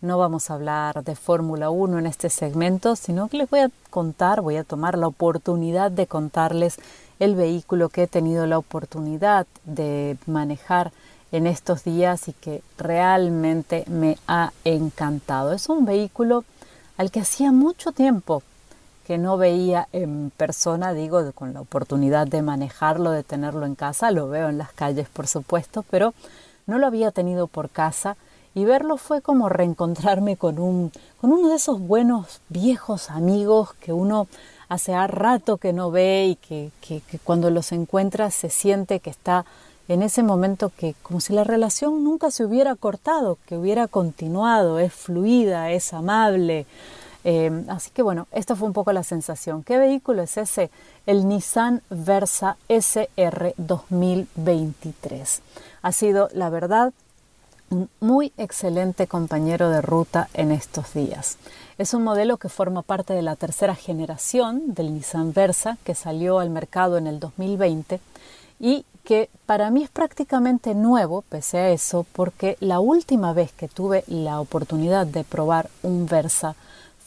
No 0.00 0.16
vamos 0.16 0.48
a 0.48 0.54
hablar 0.54 1.02
de 1.02 1.16
Fórmula 1.16 1.70
1 1.70 1.98
en 1.98 2.06
este 2.06 2.30
segmento, 2.30 2.94
sino 2.94 3.28
que 3.28 3.38
les 3.38 3.50
voy 3.50 3.60
a 3.60 3.70
contar, 3.90 4.40
voy 4.40 4.56
a 4.56 4.62
tomar 4.62 4.96
la 4.96 5.08
oportunidad 5.08 5.90
de 5.90 6.06
contarles 6.06 6.76
el 7.18 7.34
vehículo 7.34 7.88
que 7.88 8.04
he 8.04 8.06
tenido 8.06 8.46
la 8.46 8.58
oportunidad 8.58 9.48
de 9.64 10.16
manejar 10.26 10.92
en 11.32 11.48
estos 11.48 11.82
días 11.82 12.28
y 12.28 12.32
que 12.32 12.62
realmente 12.78 13.84
me 13.88 14.16
ha 14.28 14.52
encantado. 14.64 15.52
Es 15.52 15.68
un 15.68 15.84
vehículo 15.84 16.44
al 16.96 17.10
que 17.10 17.20
hacía 17.20 17.50
mucho 17.50 17.90
tiempo 17.90 18.44
que 19.08 19.16
no 19.16 19.38
veía 19.38 19.88
en 19.92 20.30
persona, 20.36 20.92
digo, 20.92 21.32
con 21.32 21.54
la 21.54 21.62
oportunidad 21.62 22.26
de 22.26 22.42
manejarlo, 22.42 23.10
de 23.10 23.22
tenerlo 23.22 23.64
en 23.64 23.74
casa, 23.74 24.10
lo 24.10 24.28
veo 24.28 24.50
en 24.50 24.58
las 24.58 24.70
calles 24.74 25.08
por 25.08 25.26
supuesto, 25.26 25.82
pero 25.88 26.12
no 26.66 26.76
lo 26.76 26.86
había 26.86 27.10
tenido 27.10 27.46
por 27.46 27.70
casa. 27.70 28.18
Y 28.54 28.66
verlo 28.66 28.98
fue 28.98 29.22
como 29.22 29.48
reencontrarme 29.48 30.36
con, 30.36 30.58
un, 30.58 30.92
con 31.22 31.32
uno 31.32 31.48
de 31.48 31.56
esos 31.56 31.80
buenos 31.80 32.42
viejos 32.50 33.08
amigos 33.08 33.72
que 33.80 33.94
uno 33.94 34.26
hace 34.68 34.94
rato 35.06 35.56
que 35.56 35.72
no 35.72 35.90
ve 35.90 36.26
y 36.26 36.36
que, 36.36 36.70
que, 36.82 37.00
que 37.00 37.18
cuando 37.18 37.48
los 37.48 37.72
encuentra 37.72 38.30
se 38.30 38.50
siente 38.50 39.00
que 39.00 39.08
está 39.08 39.46
en 39.88 40.02
ese 40.02 40.22
momento 40.22 40.70
que 40.76 40.94
como 41.02 41.20
si 41.20 41.32
la 41.32 41.44
relación 41.44 42.04
nunca 42.04 42.30
se 42.30 42.44
hubiera 42.44 42.74
cortado, 42.74 43.38
que 43.46 43.56
hubiera 43.56 43.88
continuado, 43.88 44.78
es 44.78 44.92
fluida, 44.92 45.70
es 45.70 45.94
amable, 45.94 46.66
eh, 47.24 47.64
así 47.68 47.90
que 47.90 48.02
bueno, 48.02 48.28
esta 48.32 48.54
fue 48.56 48.68
un 48.68 48.74
poco 48.74 48.92
la 48.92 49.02
sensación. 49.02 49.62
¿Qué 49.62 49.78
vehículo 49.78 50.22
es 50.22 50.36
ese? 50.36 50.70
El 51.06 51.28
Nissan 51.28 51.82
Versa 51.90 52.56
SR 52.68 53.54
2023. 53.56 55.42
Ha 55.82 55.92
sido, 55.92 56.28
la 56.32 56.50
verdad, 56.50 56.92
un 57.70 57.90
muy 58.00 58.32
excelente 58.38 59.06
compañero 59.06 59.68
de 59.70 59.82
ruta 59.82 60.28
en 60.34 60.52
estos 60.52 60.94
días. 60.94 61.36
Es 61.76 61.94
un 61.94 62.02
modelo 62.02 62.38
que 62.38 62.48
forma 62.48 62.82
parte 62.82 63.12
de 63.12 63.22
la 63.22 63.36
tercera 63.36 63.74
generación 63.74 64.74
del 64.74 64.94
Nissan 64.94 65.32
Versa 65.32 65.76
que 65.84 65.94
salió 65.94 66.38
al 66.38 66.50
mercado 66.50 66.98
en 66.98 67.06
el 67.06 67.20
2020 67.20 68.00
y 68.58 68.84
que 69.04 69.30
para 69.46 69.70
mí 69.70 69.84
es 69.84 69.90
prácticamente 69.90 70.74
nuevo, 70.74 71.22
pese 71.22 71.58
a 71.58 71.70
eso, 71.70 72.04
porque 72.12 72.56
la 72.60 72.80
última 72.80 73.32
vez 73.32 73.52
que 73.52 73.68
tuve 73.68 74.04
la 74.06 74.40
oportunidad 74.40 75.06
de 75.06 75.24
probar 75.24 75.70
un 75.82 76.06
Versa 76.06 76.56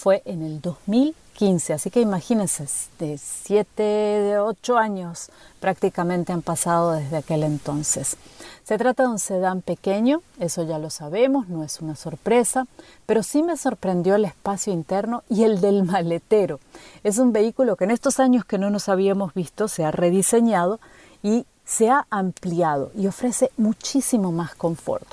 fue 0.01 0.23
en 0.25 0.41
el 0.41 0.61
2015, 0.61 1.73
así 1.73 1.91
que 1.91 2.01
imagínense, 2.01 2.65
de 2.97 3.19
7, 3.19 4.39
8 4.39 4.77
años 4.79 5.29
prácticamente 5.59 6.33
han 6.33 6.41
pasado 6.41 6.93
desde 6.93 7.17
aquel 7.17 7.43
entonces. 7.43 8.17
Se 8.63 8.79
trata 8.79 9.03
de 9.03 9.09
un 9.09 9.19
sedán 9.19 9.61
pequeño, 9.61 10.23
eso 10.39 10.63
ya 10.63 10.79
lo 10.79 10.89
sabemos, 10.89 11.49
no 11.49 11.63
es 11.63 11.81
una 11.81 11.95
sorpresa, 11.95 12.65
pero 13.05 13.21
sí 13.21 13.43
me 13.43 13.57
sorprendió 13.57 14.15
el 14.15 14.25
espacio 14.25 14.73
interno 14.73 15.21
y 15.29 15.43
el 15.43 15.61
del 15.61 15.83
maletero. 15.83 16.59
Es 17.03 17.19
un 17.19 17.31
vehículo 17.31 17.75
que 17.75 17.83
en 17.83 17.91
estos 17.91 18.19
años 18.19 18.43
que 18.43 18.57
no 18.57 18.71
nos 18.71 18.89
habíamos 18.89 19.35
visto 19.35 19.67
se 19.67 19.85
ha 19.85 19.91
rediseñado 19.91 20.79
y 21.21 21.45
se 21.63 21.91
ha 21.91 22.07
ampliado 22.09 22.91
y 22.95 23.05
ofrece 23.05 23.51
muchísimo 23.55 24.31
más 24.31 24.55
confort. 24.55 25.07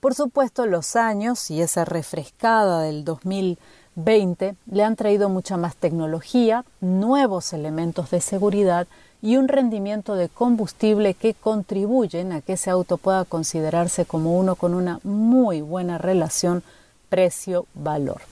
Por 0.00 0.16
supuesto, 0.16 0.66
los 0.66 0.96
años 0.96 1.48
y 1.48 1.62
esa 1.62 1.84
refrescada 1.84 2.82
del 2.82 3.04
2000 3.04 3.56
20 3.94 4.54
le 4.70 4.84
han 4.84 4.96
traído 4.96 5.28
mucha 5.28 5.56
más 5.56 5.76
tecnología, 5.76 6.64
nuevos 6.80 7.52
elementos 7.52 8.10
de 8.10 8.20
seguridad 8.20 8.86
y 9.20 9.36
un 9.36 9.48
rendimiento 9.48 10.16
de 10.16 10.28
combustible 10.28 11.14
que 11.14 11.34
contribuyen 11.34 12.32
a 12.32 12.40
que 12.40 12.54
ese 12.54 12.70
auto 12.70 12.96
pueda 12.96 13.24
considerarse 13.24 14.04
como 14.04 14.38
uno 14.38 14.56
con 14.56 14.74
una 14.74 14.98
muy 15.04 15.60
buena 15.60 15.98
relación 15.98 16.62
precio-valor. 17.08 18.22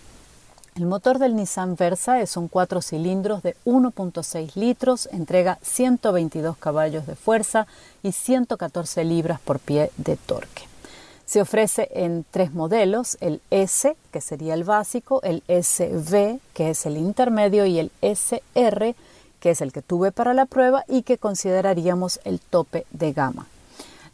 El 0.76 0.86
motor 0.86 1.18
del 1.18 1.36
Nissan 1.36 1.76
Versa 1.76 2.20
es 2.20 2.36
un 2.36 2.48
cuatro 2.48 2.80
cilindros 2.80 3.42
de 3.42 3.54
1.6 3.66 4.54
litros, 4.54 5.08
entrega 5.12 5.58
122 5.62 6.56
caballos 6.56 7.06
de 7.06 7.16
fuerza 7.16 7.66
y 8.02 8.12
114 8.12 9.04
libras 9.04 9.40
por 9.40 9.58
pie 9.58 9.90
de 9.96 10.16
torque. 10.16 10.69
Se 11.30 11.40
ofrece 11.40 11.88
en 11.92 12.26
tres 12.28 12.54
modelos, 12.54 13.16
el 13.20 13.40
S, 13.52 13.96
que 14.10 14.20
sería 14.20 14.52
el 14.54 14.64
básico, 14.64 15.22
el 15.22 15.44
SV, 15.46 16.40
que 16.52 16.70
es 16.70 16.86
el 16.86 16.96
intermedio, 16.96 17.66
y 17.66 17.78
el 17.78 17.92
SR, 18.02 18.96
que 19.38 19.50
es 19.50 19.60
el 19.60 19.72
que 19.72 19.80
tuve 19.80 20.10
para 20.10 20.34
la 20.34 20.46
prueba 20.46 20.84
y 20.88 21.02
que 21.02 21.18
consideraríamos 21.18 22.18
el 22.24 22.40
tope 22.40 22.84
de 22.90 23.12
gama. 23.12 23.46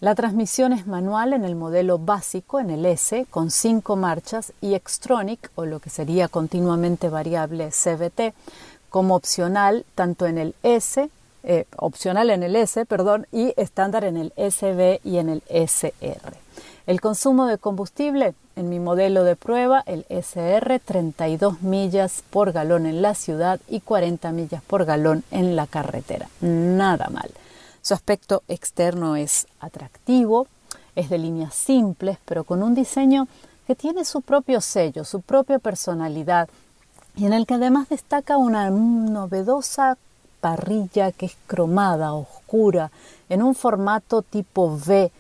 La 0.01 0.15
transmisión 0.15 0.75
es 0.75 0.87
manual 0.87 1.33
en 1.33 1.47
el 1.47 1.55
modelo 1.55 1.99
básico, 1.99 2.61
en 2.61 2.69
el 2.69 2.85
S, 2.85 3.25
con 3.31 3.51
cinco 3.51 3.97
marchas, 3.97 4.53
y 4.61 4.77
Xtronic, 4.77 5.51
o 5.55 5.65
lo 5.65 5.81
que 5.81 5.89
sería 5.89 6.29
continuamente 6.29 7.09
variable 7.09 7.71
CVT, 7.71 8.35
como 8.91 9.17
opcional 9.17 9.87
tanto 9.95 10.27
en 10.27 10.37
el 10.37 10.55
S, 10.63 11.09
eh, 11.45 11.65
opcional 11.79 12.29
en 12.29 12.43
el 12.43 12.57
S, 12.57 12.85
perdón, 12.85 13.27
y 13.33 13.55
estándar 13.57 14.05
en 14.05 14.19
el 14.19 14.35
SV 14.37 15.01
y 15.03 15.17
en 15.17 15.31
el 15.31 15.43
SR. 15.49 16.45
El 16.87 17.01
consumo 17.01 17.47
de 17.47 17.59
combustible 17.59 18.37
en 18.55 18.69
mi 18.69 18.79
modelo 18.79 19.25
de 19.25 19.35
prueba, 19.35 19.83
el 19.87 20.07
SR, 20.09 20.79
32 20.79 21.61
millas 21.63 22.23
por 22.31 22.53
galón 22.53 22.87
en 22.87 23.03
la 23.03 23.17
ciudad 23.17 23.59
y 23.67 23.81
40 23.81 24.31
millas 24.31 24.63
por 24.63 24.85
galón 24.85 25.25
en 25.33 25.57
la 25.57 25.67
carretera. 25.67 26.29
Nada 26.41 27.09
mal. 27.11 27.29
Su 27.83 27.95
aspecto 27.95 28.45
externo 28.47 29.17
es 29.17 29.49
atractivo, 29.59 30.47
es 30.95 31.11
de 31.11 31.19
líneas 31.19 31.57
simples, 31.57 32.19
pero 32.25 32.45
con 32.45 32.63
un 32.63 32.77
diseño 32.77 33.27
que 33.67 33.75
tiene 33.75 34.05
su 34.05 34.23
propio 34.23 34.61
sello, 34.61 35.05
su 35.05 35.23
propia 35.23 35.59
personalidad 35.59 36.49
y 37.17 37.27
en 37.27 37.33
el 37.33 37.47
que 37.47 37.55
además 37.55 37.89
destaca 37.89 38.37
una 38.37 38.71
novedosa 38.71 39.99
parrilla 40.41 41.11
que 41.11 41.27
es 41.27 41.37
cromada, 41.49 42.15
oscura, 42.15 42.93
en 43.29 43.43
un 43.43 43.57
formato 43.57 44.23
tipo 44.23 44.67
V 44.67 45.11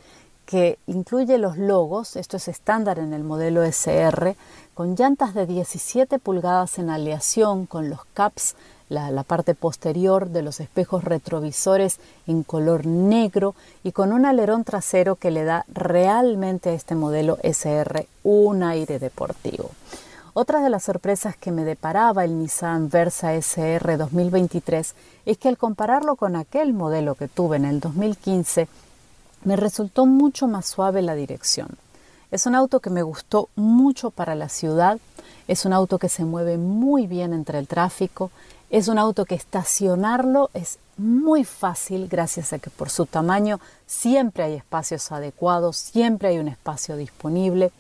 que 0.47 0.79
incluye 0.87 1.37
los 1.38 1.59
logos, 1.59 2.17
esto 2.17 2.37
es 2.38 2.49
estándar 2.49 2.99
en 2.99 3.12
el 3.12 3.25
modelo 3.25 3.62
SR, 3.62 4.37
con 4.75 4.95
llantas 4.95 5.35
de 5.35 5.47
17 5.47 6.19
pulgadas 6.19 6.79
en 6.79 6.88
aleación 6.88 7.67
con 7.67 7.91
los 7.91 8.05
caps 8.15 8.55
la, 8.88 9.23
parte 9.25 9.55
posterior 9.55 10.31
de 10.31 10.43
los 10.43 10.61
espejos 10.61 11.05
retrovisores 11.05 11.99
en 12.26 12.43
color 12.43 12.87
negro 12.87 13.55
y 13.83 13.93
con 13.93 14.12
un 14.12 14.26
alerón 14.26 14.65
trasero 14.65 15.17
que 15.17 15.31
le 15.31 15.45
da 15.45 15.65
realmente 15.73 16.71
a 16.71 16.75
este 16.75 16.95
modelo 16.95 17.38
SR 17.43 18.07
un 18.23 18.62
aire 18.62 18.99
deportivo. 18.99 19.71
Otra 20.35 20.61
de 20.61 20.69
las 20.69 20.85
sorpresas 20.85 21.35
que 21.37 21.50
me 21.50 21.65
deparaba 21.65 22.25
el 22.25 22.38
Nissan 22.38 22.91
Versa 22.91 23.35
SR 23.35 23.97
2023 23.97 24.95
es 25.25 25.38
que 25.38 25.49
al 25.49 25.57
compararlo 25.57 26.17
con 26.17 26.37
aquel 26.37 26.75
modelo 26.75 27.15
que 27.15 27.26
tuve 27.26 27.57
en 27.57 27.65
el 27.65 27.81
2015, 27.81 28.69
me 29.47 29.55
resultó 29.55 30.07
mucho 30.07 30.49
más 30.49 30.67
suave 30.67 31.03
la 31.03 31.15
dirección. 31.15 31.69
Es 32.33 32.47
un 32.47 32.57
auto 32.57 32.81
que 32.81 32.91
me 32.91 33.05
gustó 33.05 33.49
mucho 33.55 34.11
para 34.11 34.35
la 34.35 34.49
ciudad, 34.49 34.99
es 35.47 35.65
un 35.65 35.73
auto 35.73 35.99
que 35.99 36.09
se 36.09 36.25
mueve 36.25 36.59
muy 36.59 37.07
bien 37.07 37.33
entre 37.33 37.61
el 37.61 37.69
tráfico, 37.69 38.33
es 38.71 38.88
un 38.88 38.99
auto 38.99 39.25
que 39.25 39.37
estacionarlo 39.37 40.50
es 40.53 40.81
muy 40.97 41.45
fácil 41.45 42.09
gracias 42.09 42.53
a 42.53 42.59
que 42.59 42.71
por 42.71 42.91
su 42.91 43.07
tamaño 43.07 43.61
siempre 43.87 44.43
hay 44.43 44.55
espacios 44.55 45.12
adecuados, 45.12 45.76
siempre 45.76 46.29
hay 46.29 46.38
un 46.38 46.49
espacio 46.49 46.97
disponible. 46.97 47.71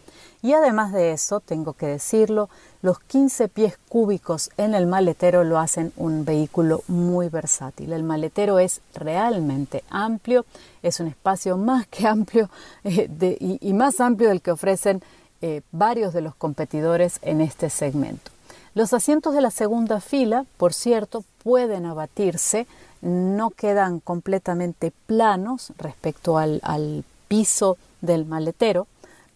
Y 0.46 0.52
además 0.52 0.92
de 0.92 1.10
eso, 1.10 1.40
tengo 1.40 1.72
que 1.72 1.86
decirlo, 1.86 2.48
los 2.80 3.00
15 3.00 3.48
pies 3.48 3.76
cúbicos 3.88 4.50
en 4.56 4.76
el 4.76 4.86
maletero 4.86 5.42
lo 5.42 5.58
hacen 5.58 5.92
un 5.96 6.24
vehículo 6.24 6.84
muy 6.86 7.28
versátil. 7.28 7.92
El 7.92 8.04
maletero 8.04 8.60
es 8.60 8.80
realmente 8.94 9.82
amplio, 9.90 10.46
es 10.84 11.00
un 11.00 11.08
espacio 11.08 11.56
más 11.56 11.88
que 11.88 12.06
amplio 12.06 12.48
eh, 12.84 13.58
y, 13.60 13.72
más 13.72 13.98
amplio 14.00 14.28
del 14.28 14.40
que 14.40 14.52
ofrecen 14.52 15.02
eh, 15.42 15.62
varios 15.72 16.14
de 16.14 16.20
los 16.20 16.36
competidores 16.36 17.18
en 17.22 17.40
este 17.40 17.68
segmento. 17.68 18.30
Los 18.72 18.92
asientos 18.92 19.34
de 19.34 19.40
la 19.40 19.50
segunda 19.50 20.00
fila, 20.00 20.46
por 20.58 20.72
cierto, 20.72 21.24
pueden 21.42 21.86
abatirse, 21.86 22.68
no 23.00 23.50
quedan 23.50 23.98
completamente 23.98 24.92
planos 25.08 25.72
respecto 25.76 26.38
al, 26.38 27.04
piso 27.26 27.78
del 28.00 28.26
maletero, 28.26 28.86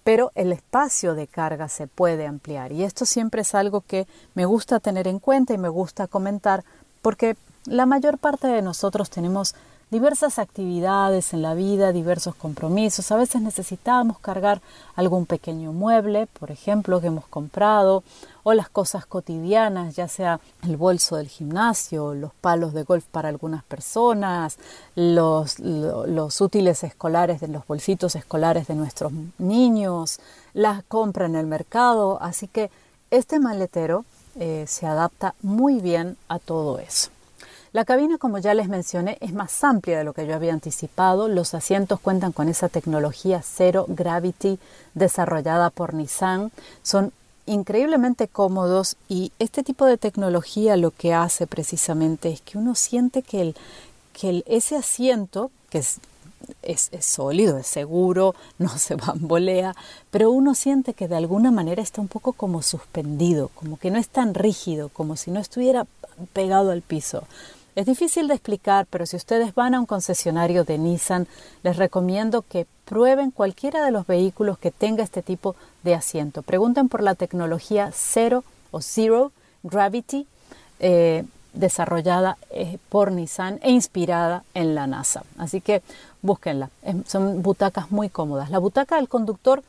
pero 0.04 0.33
el 0.35 0.52
espacio 0.52 1.14
de 1.14 1.26
carga 1.26 1.69
se 1.69 1.87
puede 1.87 2.26
ampliar. 2.26 2.73
Y 2.73 2.85
esto 2.85 3.07
siempre 3.07 3.42
es 3.42 3.54
algo 3.54 3.83
que 3.83 4.07
me 4.35 4.45
gusta 4.45 4.80
tener 4.80 5.07
en 5.07 5.19
cuenta 5.19 5.54
y 5.54 5.59
me 5.59 5.69
gusta 5.69 6.07
comentar 6.07 6.64
porque 7.02 7.37
la 7.66 7.86
mayor 7.86 8.18
parte 8.18 8.46
de 8.48 8.62
nosotros 8.62 9.10
tenemos 9.10 9.54
diversas 9.90 10.38
actividades 10.38 11.32
en 11.32 11.42
la 11.42 11.54
vida, 11.54 11.92
diversos 11.92 12.34
compromisos. 12.34 13.10
A 13.10 13.16
veces 13.16 13.42
necesitamos 13.42 14.18
cargar 14.20 14.60
algún 14.94 15.26
pequeño 15.26 15.72
mueble, 15.72 16.26
por 16.26 16.50
ejemplo, 16.50 17.00
que 17.00 17.08
hemos 17.08 17.26
comprado, 17.26 18.04
o 18.42 18.54
las 18.54 18.68
cosas 18.68 19.04
cotidianas, 19.04 19.96
ya 19.96 20.08
sea 20.08 20.40
el 20.62 20.76
bolso 20.76 21.16
del 21.16 21.28
gimnasio, 21.28 22.14
los 22.14 22.32
palos 22.34 22.72
de 22.72 22.84
golf 22.84 23.04
para 23.10 23.28
algunas 23.28 23.64
personas, 23.64 24.58
los, 24.94 25.58
útiles 26.40 26.84
escolares 26.84 27.40
de 27.40 27.48
los 27.48 27.66
bolsitos 27.66 28.14
escolares 28.14 28.68
de 28.68 28.76
nuestros 28.76 29.12
niños, 29.38 30.20
la 30.54 30.84
compra 30.86 31.26
en 31.26 31.34
el 31.34 31.46
mercado. 31.46 32.18
Así 32.22 32.46
que 32.46 32.70
este 33.10 33.40
maletero 33.40 34.04
eh, 34.36 34.64
se 34.68 34.86
adapta 34.86 35.34
muy 35.42 35.80
bien 35.80 36.16
a 36.28 36.38
todo 36.38 36.78
eso. 36.78 37.10
La 37.72 37.84
cabina, 37.84 38.18
como 38.18 38.38
ya 38.38 38.52
les 38.52 38.68
mencioné, 38.68 39.16
es 39.20 39.32
más 39.32 39.62
amplia 39.62 39.98
de 39.98 40.04
lo 40.04 40.12
que 40.12 40.26
yo 40.26 40.34
había 40.34 40.52
anticipado. 40.52 41.28
Los 41.28 41.54
asientos 41.54 42.00
cuentan 42.00 42.32
con 42.32 42.48
esa 42.48 42.68
tecnología 42.68 43.42
Zero 43.42 43.86
Gravity 43.88 44.58
desarrollada 44.94 45.70
por 45.70 45.94
Nissan. 45.94 46.50
Son 46.82 47.12
increíblemente 47.46 48.26
cómodos 48.26 48.96
y 49.08 49.30
este 49.38 49.62
tipo 49.62 49.86
de 49.86 49.98
tecnología 49.98 50.76
lo 50.76 50.90
que 50.90 51.14
hace 51.14 51.46
precisamente 51.46 52.30
es 52.30 52.40
que 52.40 52.58
uno 52.58 52.74
siente 52.74 53.22
que, 53.22 53.40
el, 53.40 53.56
que 54.12 54.42
ese 54.46 54.76
asiento, 54.76 55.52
que 55.68 55.78
es, 55.78 56.00
es, 56.62 56.90
sólido, 57.06 57.56
es 57.56 57.68
seguro, 57.68 58.34
no 58.58 58.78
se 58.78 58.97
bambolea, 58.97 59.76
pero 60.10 60.32
uno 60.32 60.56
siente 60.56 60.92
que 60.92 61.06
de 61.06 61.16
alguna 61.16 61.52
manera 61.52 61.82
está 61.82 62.00
un 62.00 62.08
poco 62.08 62.32
como 62.32 62.62
suspendido, 62.62 63.49
como 63.54 63.78
que 63.78 63.92
no 63.92 63.99
es 64.00 64.08
tan 64.08 64.34
rígido, 64.34 64.88
como 64.88 65.14
si 65.14 65.30
no 65.30 65.38
estuviera 65.38 65.86
pegado 66.32 66.73
al 66.73 66.82
piso. 66.82 67.28
Es 67.76 67.87
difícil 67.87 68.26
de 68.26 68.35
explicar, 68.35 68.87
pero 68.91 69.06
si 69.06 69.17
ustedes 69.17 69.54
van 69.54 69.75
a 69.75 69.80
un 69.80 69.87
concesionario 69.87 70.65
de 70.65 70.76
Nissan, 70.76 71.28
les 71.63 71.76
recomiendo 71.76 72.43
que 72.43 72.67
prueben 72.85 73.30
cualquiera 73.30 73.85
de 73.85 73.93
los 73.93 74.06
vehículos 74.06 74.59
que 74.59 74.73
tenga 74.73 75.04
este 75.04 75.23
tipo 75.23 75.54
de 75.85 75.95
asiento. 75.95 76.43
Pregunten 76.43 76.89
por 76.89 77.02
la 77.02 77.15
tecnología 77.15 77.91
Zero 77.93 78.43
o 78.73 78.80
Zero 78.80 79.30
Gravity 79.63 80.26
eh, 80.80 81.25
desarrollada 81.52 82.39
eh, 82.50 82.78
por 82.89 83.13
Nissan 83.13 83.61
e 83.63 83.71
inspirada 83.71 84.43
en 84.54 84.75
la 84.75 84.87
NASA. 84.87 85.23
Así 85.39 85.61
que 85.61 85.83
búsquenla. 86.23 86.71
son 87.06 87.43
butacas 87.43 87.91
muy 87.91 88.09
cómodas. 88.09 88.50
La 88.50 88.59
butaca 88.59 88.97
del 88.97 89.09
conductor 89.09 89.63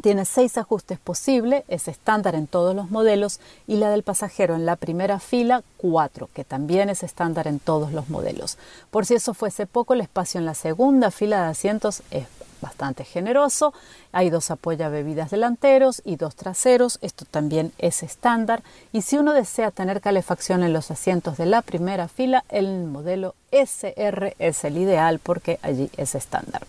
tiene 0.00 0.24
seis 0.24 0.58
ajustes 0.58 0.98
posibles, 0.98 1.64
es 1.68 1.88
estándar 1.88 2.34
en 2.34 2.46
todos 2.46 2.74
los 2.74 2.90
modelos, 2.90 3.40
y 3.66 3.76
la 3.76 3.90
del 3.90 4.02
pasajero 4.02 4.54
en 4.54 4.66
la 4.66 4.76
primera 4.76 5.20
fila, 5.20 5.62
cuatro, 5.76 6.28
que 6.34 6.44
también 6.44 6.88
es 6.88 7.02
estándar 7.02 7.46
en 7.46 7.58
todos 7.58 7.92
los 7.92 8.08
modelos. 8.08 8.58
Por 8.90 9.06
si 9.06 9.14
eso 9.14 9.34
fuese 9.34 9.66
poco, 9.66 9.94
el 9.94 10.00
espacio 10.00 10.38
en 10.38 10.46
la 10.46 10.54
segunda 10.54 11.10
fila 11.10 11.42
de 11.42 11.50
asientos 11.50 12.02
es 12.10 12.26
bastante 12.60 13.04
generoso. 13.04 13.72
Hay 14.12 14.30
dos 14.30 14.50
apoya 14.50 14.88
bebidas 14.88 15.30
delanteros 15.30 16.02
y 16.04 16.16
dos 16.16 16.36
traseros. 16.36 16.98
Esto 17.02 17.24
también 17.24 17.72
es 17.78 18.02
estándar. 18.02 18.62
Y 18.92 19.02
si 19.02 19.18
uno 19.18 19.32
desea 19.32 19.70
tener 19.70 20.00
calefacción 20.00 20.62
en 20.62 20.72
los 20.72 20.90
asientos 20.90 21.36
de 21.36 21.46
la 21.46 21.62
primera 21.62 22.08
fila, 22.08 22.44
el 22.48 22.84
modelo 22.84 23.34
SR 23.50 24.34
es 24.38 24.64
el 24.64 24.76
ideal 24.76 25.18
porque 25.18 25.58
allí 25.62 25.90
es 25.96 26.14
estándar. 26.14 26.62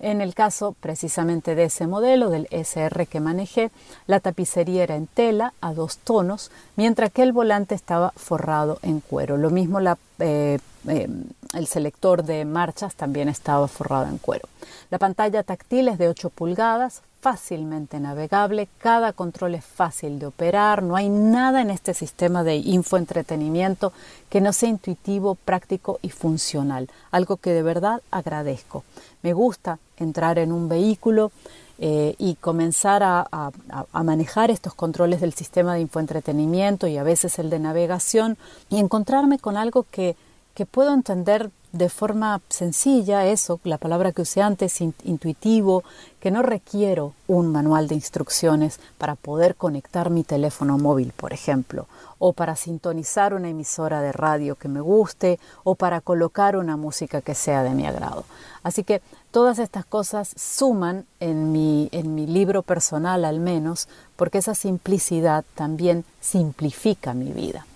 En 0.00 0.20
el 0.20 0.34
caso 0.34 0.74
precisamente 0.80 1.54
de 1.54 1.64
ese 1.64 1.86
modelo, 1.86 2.28
del 2.28 2.48
SR 2.50 3.06
que 3.06 3.20
manejé, 3.20 3.70
la 4.06 4.20
tapicería 4.20 4.82
era 4.82 4.96
en 4.96 5.06
tela 5.06 5.54
a 5.60 5.72
dos 5.74 5.98
tonos, 5.98 6.50
mientras 6.76 7.12
que 7.12 7.22
el 7.22 7.32
volante 7.32 7.74
estaba 7.74 8.12
forrado 8.16 8.78
en 8.82 9.00
cuero. 9.00 9.36
Lo 9.36 9.50
mismo 9.50 9.78
eh, 10.18 10.58
eh, 10.88 11.08
el 11.54 11.66
selector 11.66 12.24
de 12.24 12.44
marchas 12.44 12.94
también 12.94 13.28
estaba 13.28 13.68
forrado 13.68 14.06
en 14.06 14.18
cuero. 14.18 14.48
La 14.90 14.98
pantalla 14.98 15.42
táctil 15.42 15.88
es 15.88 15.98
de 15.98 16.08
8 16.08 16.30
pulgadas, 16.30 17.02
fácilmente 17.22 18.00
navegable, 18.00 18.68
cada 18.78 19.12
control 19.12 19.54
es 19.54 19.64
fácil 19.64 20.18
de 20.18 20.26
operar, 20.26 20.82
no 20.82 20.96
hay 20.96 21.08
nada 21.08 21.62
en 21.62 21.70
este 21.70 21.94
sistema 21.94 22.42
de 22.42 22.56
infoentretenimiento 22.56 23.92
que 24.28 24.40
no 24.40 24.52
sea 24.52 24.70
intuitivo, 24.70 25.36
práctico 25.36 26.00
y 26.02 26.10
funcional, 26.10 26.90
algo 27.12 27.36
que 27.36 27.52
de 27.52 27.62
verdad 27.62 28.02
agradezco. 28.10 28.82
Me 29.22 29.34
gusta 29.34 29.78
entrar 29.98 30.40
en 30.40 30.50
un 30.50 30.68
vehículo 30.68 31.30
eh, 31.78 32.16
y 32.18 32.34
comenzar 32.34 33.04
a, 33.04 33.24
a, 33.30 34.02
manejar 34.02 34.50
estos 34.50 34.74
controles 34.74 35.20
del 35.20 35.32
sistema 35.32 35.74
de 35.74 35.80
infoentretenimiento 35.82 36.88
y 36.88 36.98
a 36.98 37.04
veces 37.04 37.38
el 37.38 37.50
de 37.50 37.60
navegación 37.60 38.36
y 38.68 38.80
encontrarme 38.80 39.38
con 39.38 39.56
algo 39.56 39.86
que, 39.88 40.16
que 40.54 40.66
puedo 40.66 40.92
entender 40.92 41.50
de 41.72 41.88
forma 41.88 42.40
sencilla, 42.50 43.26
eso, 43.26 43.58
la 43.64 43.78
palabra 43.78 44.12
que 44.12 44.22
usé 44.22 44.42
antes, 44.42 44.80
intuitivo, 44.80 45.84
que 46.20 46.30
no 46.30 46.42
requiero 46.42 47.14
un 47.26 47.50
manual 47.50 47.88
de 47.88 47.94
instrucciones 47.94 48.78
para 48.98 49.14
poder 49.14 49.56
conectar 49.56 50.10
mi 50.10 50.22
teléfono 50.22 50.76
móvil, 50.76 51.12
por 51.16 51.32
ejemplo, 51.32 51.86
o 52.18 52.34
para 52.34 52.56
sintonizar 52.56 53.32
una 53.32 53.48
emisora 53.48 54.02
de 54.02 54.12
radio 54.12 54.54
que 54.56 54.68
me 54.68 54.80
guste, 54.82 55.40
o 55.64 55.74
para 55.74 56.02
colocar 56.02 56.56
una 56.56 56.76
música 56.76 57.22
que 57.22 57.34
sea 57.34 57.62
de 57.62 57.70
mi 57.70 57.86
agrado. 57.86 58.24
Así 58.62 58.84
que 58.84 59.00
todas 59.30 59.58
estas 59.58 59.86
cosas 59.86 60.34
suman 60.36 61.06
en 61.20 61.52
mi, 61.52 61.88
en 61.90 62.14
mi 62.14 62.26
libro 62.26 62.62
personal 62.62 63.24
al 63.24 63.40
menos, 63.40 63.88
porque 64.16 64.38
esa 64.38 64.54
simplicidad 64.54 65.44
también 65.54 66.04
simplifica 66.20 67.14
mi 67.14 67.32
vida. 67.32 67.66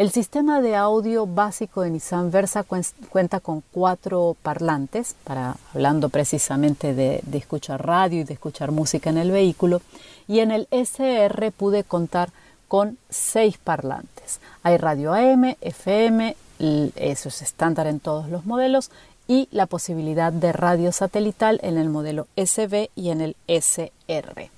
El 0.00 0.10
sistema 0.12 0.62
de 0.62 0.76
audio 0.76 1.26
básico 1.26 1.82
de 1.82 1.90
Nissan 1.90 2.30
Versa 2.30 2.64
cuenta 3.10 3.38
con 3.38 3.62
cuatro 3.70 4.34
parlantes, 4.42 5.14
para, 5.24 5.58
hablando 5.74 6.08
precisamente 6.08 6.94
de, 6.94 7.22
escuchar 7.34 7.86
radio 7.86 8.20
y 8.20 8.24
de 8.24 8.32
escuchar 8.32 8.70
música 8.70 9.10
en 9.10 9.18
el 9.18 9.30
vehículo, 9.30 9.82
y 10.26 10.38
en 10.38 10.52
el 10.52 10.68
SR 10.70 11.50
pude 11.50 11.84
contar 11.84 12.30
con 12.66 12.96
seis 13.10 13.58
parlantes. 13.58 14.40
Hay 14.62 14.78
radio 14.78 15.12
AM, 15.12 15.54
FM, 15.60 16.34
eso 16.58 17.28
es 17.28 17.42
estándar 17.42 17.86
en 17.86 18.00
todos 18.00 18.30
los 18.30 18.46
modelos, 18.46 18.90
y 19.28 19.48
la 19.50 19.66
posibilidad 19.66 20.32
de 20.32 20.52
radio 20.54 20.92
satelital 20.92 21.60
en 21.62 21.76
el 21.76 21.90
modelo 21.90 22.26
SB 22.38 22.88
y 22.96 23.10
en 23.10 23.20
el 23.20 23.36
SR. 23.48 24.50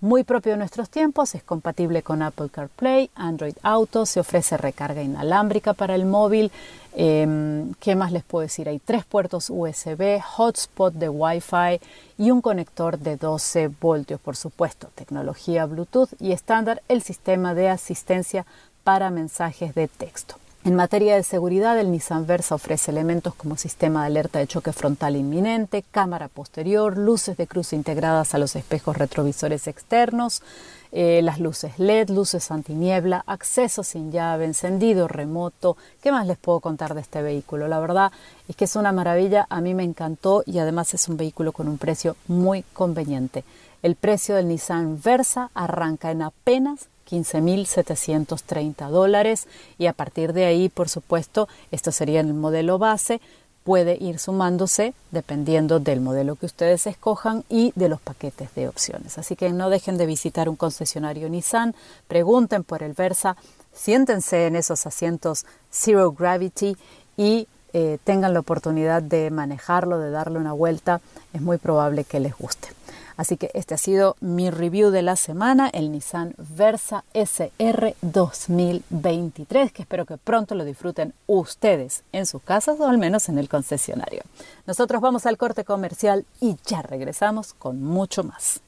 muy 0.00 0.22
propio 0.22 0.52
de 0.52 0.58
nuestros 0.58 0.90
tiempos, 0.90 1.34
es 1.34 1.42
compatible 1.42 2.02
con 2.02 2.22
Apple 2.22 2.48
CarPlay, 2.50 3.10
Android 3.14 3.54
Auto, 3.62 4.06
se 4.06 4.20
ofrece 4.20 4.56
recarga 4.56 5.02
inalámbrica 5.02 5.74
para 5.74 5.94
el 5.94 6.06
móvil. 6.06 6.52
Em, 6.94 7.74
¿Qué 7.74 7.96
más 7.96 8.12
les 8.12 8.22
puedo 8.22 8.42
decir? 8.42 8.68
Hay 8.68 8.78
tres 8.78 9.04
puertos 9.04 9.50
USB, 9.50 10.20
hotspot 10.20 10.94
de 10.94 11.08
Wi-Fi 11.08 11.80
y 12.16 12.30
un 12.30 12.40
conector 12.40 12.98
de 12.98 13.16
12 13.16 13.68
voltios, 13.80 14.20
por 14.20 14.36
supuesto, 14.36 14.88
tecnología 14.94 15.66
Bluetooth 15.66 16.10
y 16.20 16.32
estándar 16.32 16.82
el 16.88 17.02
sistema 17.02 17.54
de 17.54 17.68
asistencia 17.68 18.46
para 18.84 19.10
mensajes 19.10 19.74
de 19.74 19.88
texto. 19.88 20.36
En 20.64 20.74
materia 20.74 21.14
de 21.14 21.22
seguridad, 21.22 21.78
el 21.78 21.90
Nissan 21.90 22.26
Versa 22.26 22.56
ofrece 22.56 22.90
elementos 22.90 23.34
como 23.34 23.56
sistema 23.56 24.00
de 24.00 24.08
alerta 24.08 24.38
de 24.40 24.48
choque 24.48 24.72
frontal 24.72 25.16
inminente, 25.16 25.84
cámara 25.90 26.28
posterior, 26.28 26.98
luces 26.98 27.36
de 27.36 27.46
cruz 27.46 27.72
integradas 27.72 28.34
a 28.34 28.38
los 28.38 28.56
espejos 28.56 28.98
retrovisores 28.98 29.68
externos, 29.68 30.42
eh, 30.90 31.20
las 31.22 31.38
luces 31.38 31.78
LED, 31.78 32.10
luces 32.10 32.50
antiniebla, 32.50 33.22
acceso 33.26 33.84
sin 33.84 34.10
llave, 34.10 34.46
encendido 34.46 35.06
remoto. 35.06 35.76
¿Qué 36.02 36.10
más 36.10 36.26
les 36.26 36.38
puedo 36.38 36.60
contar 36.60 36.94
de 36.94 37.02
este 37.02 37.22
vehículo? 37.22 37.68
La 37.68 37.78
verdad 37.78 38.10
es 38.48 38.56
que 38.56 38.64
es 38.64 38.74
una 38.74 38.92
maravilla, 38.92 39.46
a 39.48 39.60
mí 39.60 39.74
me 39.74 39.84
encantó 39.84 40.42
y 40.44 40.58
además 40.58 40.92
es 40.92 41.08
un 41.08 41.16
vehículo 41.16 41.52
con 41.52 41.68
un 41.68 41.78
precio 41.78 42.16
muy 42.26 42.62
conveniente. 42.72 43.44
El 43.82 43.94
precio 43.94 44.34
del 44.34 44.48
Nissan 44.48 45.00
Versa 45.00 45.50
arranca 45.54 46.10
en 46.10 46.22
apenas 46.22 46.88
15.730 47.08 48.88
dólares. 48.90 49.46
Y 49.78 49.86
a 49.86 49.92
partir 49.92 50.32
de 50.32 50.44
ahí, 50.44 50.68
por 50.68 50.88
supuesto, 50.88 51.48
esto 51.70 51.92
sería 51.92 52.20
el 52.20 52.34
modelo 52.34 52.78
base, 52.78 53.20
puede 53.68 53.98
ir 54.00 54.18
sumándose 54.18 54.94
dependiendo 55.10 55.78
del 55.78 56.00
modelo 56.00 56.36
que 56.36 56.46
ustedes 56.46 56.86
escojan 56.86 57.44
y 57.50 57.72
de 57.74 57.90
los 57.90 58.00
paquetes 58.00 58.54
de 58.54 58.66
opciones. 58.66 59.18
Así 59.18 59.36
que 59.36 59.50
no 59.50 59.68
dejen 59.68 59.98
de 59.98 60.06
visitar 60.06 60.48
un 60.48 60.56
concesionario 60.56 61.28
Nissan, 61.28 61.74
pregunten 62.06 62.64
por 62.64 62.82
el 62.82 62.94
Versa, 62.94 63.36
siéntense 63.74 64.46
en 64.46 64.56
esos 64.56 64.86
asientos 64.86 65.44
Zero 65.70 66.12
Gravity 66.12 66.78
y 67.18 67.46
eh, 67.74 67.98
tengan 68.04 68.32
la 68.32 68.40
oportunidad 68.40 69.02
de 69.02 69.30
manejarlo, 69.30 69.98
de 69.98 70.10
darle 70.10 70.38
una 70.38 70.54
vuelta, 70.54 71.02
es 71.34 71.42
muy 71.42 71.58
probable 71.58 72.04
que 72.04 72.20
les 72.20 72.34
guste. 72.34 72.77
Así 73.18 73.36
que 73.36 73.50
este 73.52 73.74
ha 73.74 73.78
sido 73.78 74.14
mi 74.20 74.48
review 74.48 74.90
de 74.90 75.02
la 75.02 75.16
semana, 75.16 75.68
el 75.72 75.90
Nissan 75.90 76.36
Versa 76.38 77.02
SR 77.14 77.96
2023, 78.00 79.72
que 79.72 79.82
espero 79.82 80.06
que 80.06 80.16
pronto 80.16 80.54
lo 80.54 80.64
disfruten 80.64 81.12
ustedes 81.26 82.04
en 82.12 82.26
sus 82.26 82.40
casas 82.40 82.78
o 82.78 82.86
al 82.86 82.96
menos 82.96 83.28
en 83.28 83.38
el 83.38 83.48
concesionario. 83.48 84.22
Nosotros 84.68 85.02
vamos 85.02 85.26
al 85.26 85.36
corte 85.36 85.64
comercial 85.64 86.26
y 86.40 86.58
ya 86.64 86.80
regresamos 86.80 87.54
con 87.54 87.82
mucho 87.82 88.22
más. 88.22 88.62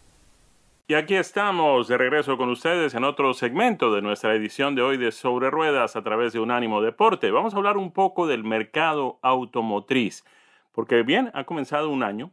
Y 0.88 0.94
aquí 0.94 1.14
estamos 1.14 1.86
de 1.86 1.96
regreso 1.96 2.36
con 2.36 2.48
ustedes 2.48 2.94
en 2.94 3.04
otro 3.04 3.32
segmento 3.34 3.94
de 3.94 4.02
nuestra 4.02 4.34
edición 4.34 4.74
de 4.74 4.82
hoy 4.82 4.96
de 4.96 5.12
Sobre 5.12 5.48
Ruedas 5.48 5.94
a 5.94 6.02
través 6.02 6.32
de 6.32 6.40
Unánimo 6.40 6.82
Deporte. 6.82 7.30
Vamos 7.30 7.54
a 7.54 7.56
hablar 7.56 7.76
un 7.76 7.92
poco 7.92 8.26
del 8.26 8.42
mercado 8.42 9.20
automotriz, 9.22 10.24
porque 10.72 11.04
bien, 11.04 11.30
ha 11.34 11.44
comenzado 11.44 11.88
un 11.88 12.02
año 12.02 12.32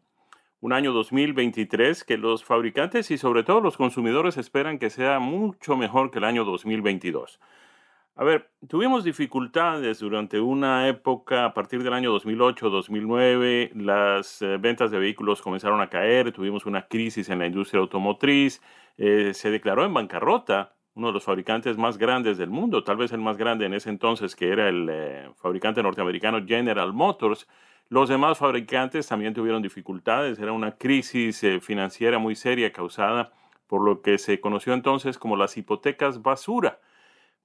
un 0.59 0.73
año 0.73 0.91
2023 0.93 2.03
que 2.03 2.17
los 2.17 2.43
fabricantes 2.43 3.11
y 3.11 3.17
sobre 3.17 3.43
todo 3.43 3.61
los 3.61 3.77
consumidores 3.77 4.37
esperan 4.37 4.79
que 4.79 4.89
sea 4.89 5.19
mucho 5.19 5.77
mejor 5.77 6.11
que 6.11 6.19
el 6.19 6.25
año 6.25 6.45
2022. 6.45 7.39
A 8.19 8.23
ver, 8.23 8.49
tuvimos 8.67 9.03
dificultades 9.03 9.99
durante 9.99 10.39
una 10.39 10.87
época, 10.87 11.45
a 11.45 11.53
partir 11.53 11.83
del 11.83 11.93
año 11.93 12.11
2008-2009, 12.17 13.73
las 13.75 14.41
eh, 14.41 14.57
ventas 14.57 14.89
de 14.89 14.97
vehículos 14.97 15.43
comenzaron 15.43 15.81
a 15.81 15.89
caer, 15.89 16.31
tuvimos 16.31 16.65
una 16.65 16.87
crisis 16.87 17.29
en 17.29 17.37
la 17.37 17.45
industria 17.45 17.79
automotriz, 17.79 18.59
eh, 18.97 19.35
se 19.35 19.51
declaró 19.51 19.85
en 19.85 19.93
bancarrota 19.93 20.73
uno 20.95 21.07
de 21.07 21.13
los 21.13 21.25
fabricantes 21.25 21.77
más 21.77 21.99
grandes 21.99 22.39
del 22.39 22.49
mundo, 22.49 22.83
tal 22.83 22.97
vez 22.97 23.11
el 23.11 23.21
más 23.21 23.37
grande 23.37 23.67
en 23.67 23.75
ese 23.75 23.91
entonces, 23.91 24.35
que 24.35 24.49
era 24.49 24.67
el 24.67 24.87
eh, 24.89 25.29
fabricante 25.35 25.83
norteamericano 25.83 26.43
General 26.43 26.91
Motors, 26.93 27.47
los 27.89 28.09
demás 28.09 28.37
fabricantes 28.37 29.07
también 29.07 29.33
tuvieron 29.33 29.61
dificultades, 29.61 30.39
era 30.39 30.51
una 30.51 30.77
crisis 30.77 31.43
eh, 31.43 31.59
financiera 31.61 32.19
muy 32.19 32.35
seria 32.35 32.71
causada 32.71 33.31
por 33.67 33.83
lo 33.83 34.01
que 34.01 34.17
se 34.17 34.39
conoció 34.39 34.73
entonces 34.73 35.17
como 35.17 35.35
las 35.35 35.57
hipotecas 35.57 36.21
basura. 36.21 36.79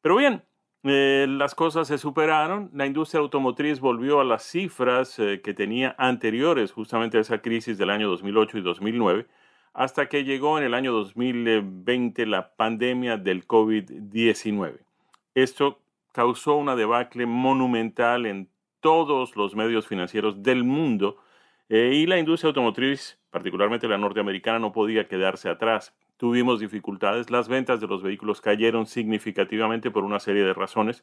Pero 0.00 0.16
bien, 0.16 0.42
eh, 0.84 1.26
las 1.28 1.54
cosas 1.54 1.86
se 1.88 1.98
superaron, 1.98 2.70
la 2.74 2.86
industria 2.86 3.20
automotriz 3.20 3.78
volvió 3.78 4.20
a 4.20 4.24
las 4.24 4.42
cifras 4.42 5.18
eh, 5.18 5.40
que 5.42 5.54
tenía 5.54 5.94
anteriores 5.98 6.72
justamente 6.72 7.18
a 7.18 7.20
esa 7.20 7.40
crisis 7.40 7.78
del 7.78 7.90
año 7.90 8.08
2008 8.08 8.58
y 8.58 8.62
2009, 8.62 9.26
hasta 9.74 10.08
que 10.08 10.24
llegó 10.24 10.58
en 10.58 10.64
el 10.64 10.74
año 10.74 10.92
2020 10.92 12.26
la 12.26 12.54
pandemia 12.54 13.16
del 13.16 13.46
COVID-19. 13.46 14.80
Esto 15.34 15.80
causó 16.12 16.56
una 16.56 16.76
debacle 16.76 17.26
monumental 17.26 18.26
en 18.26 18.48
todos 18.82 19.34
los 19.36 19.56
medios 19.56 19.86
financieros 19.86 20.42
del 20.42 20.64
mundo 20.64 21.16
eh, 21.70 21.92
y 21.94 22.06
la 22.06 22.18
industria 22.18 22.48
automotriz, 22.48 23.18
particularmente 23.30 23.88
la 23.88 23.96
norteamericana, 23.96 24.58
no 24.58 24.72
podía 24.72 25.08
quedarse 25.08 25.48
atrás. 25.48 25.94
Tuvimos 26.18 26.60
dificultades, 26.60 27.30
las 27.30 27.48
ventas 27.48 27.80
de 27.80 27.86
los 27.86 28.02
vehículos 28.02 28.42
cayeron 28.42 28.84
significativamente 28.84 29.90
por 29.90 30.04
una 30.04 30.20
serie 30.20 30.44
de 30.44 30.52
razones. 30.52 31.02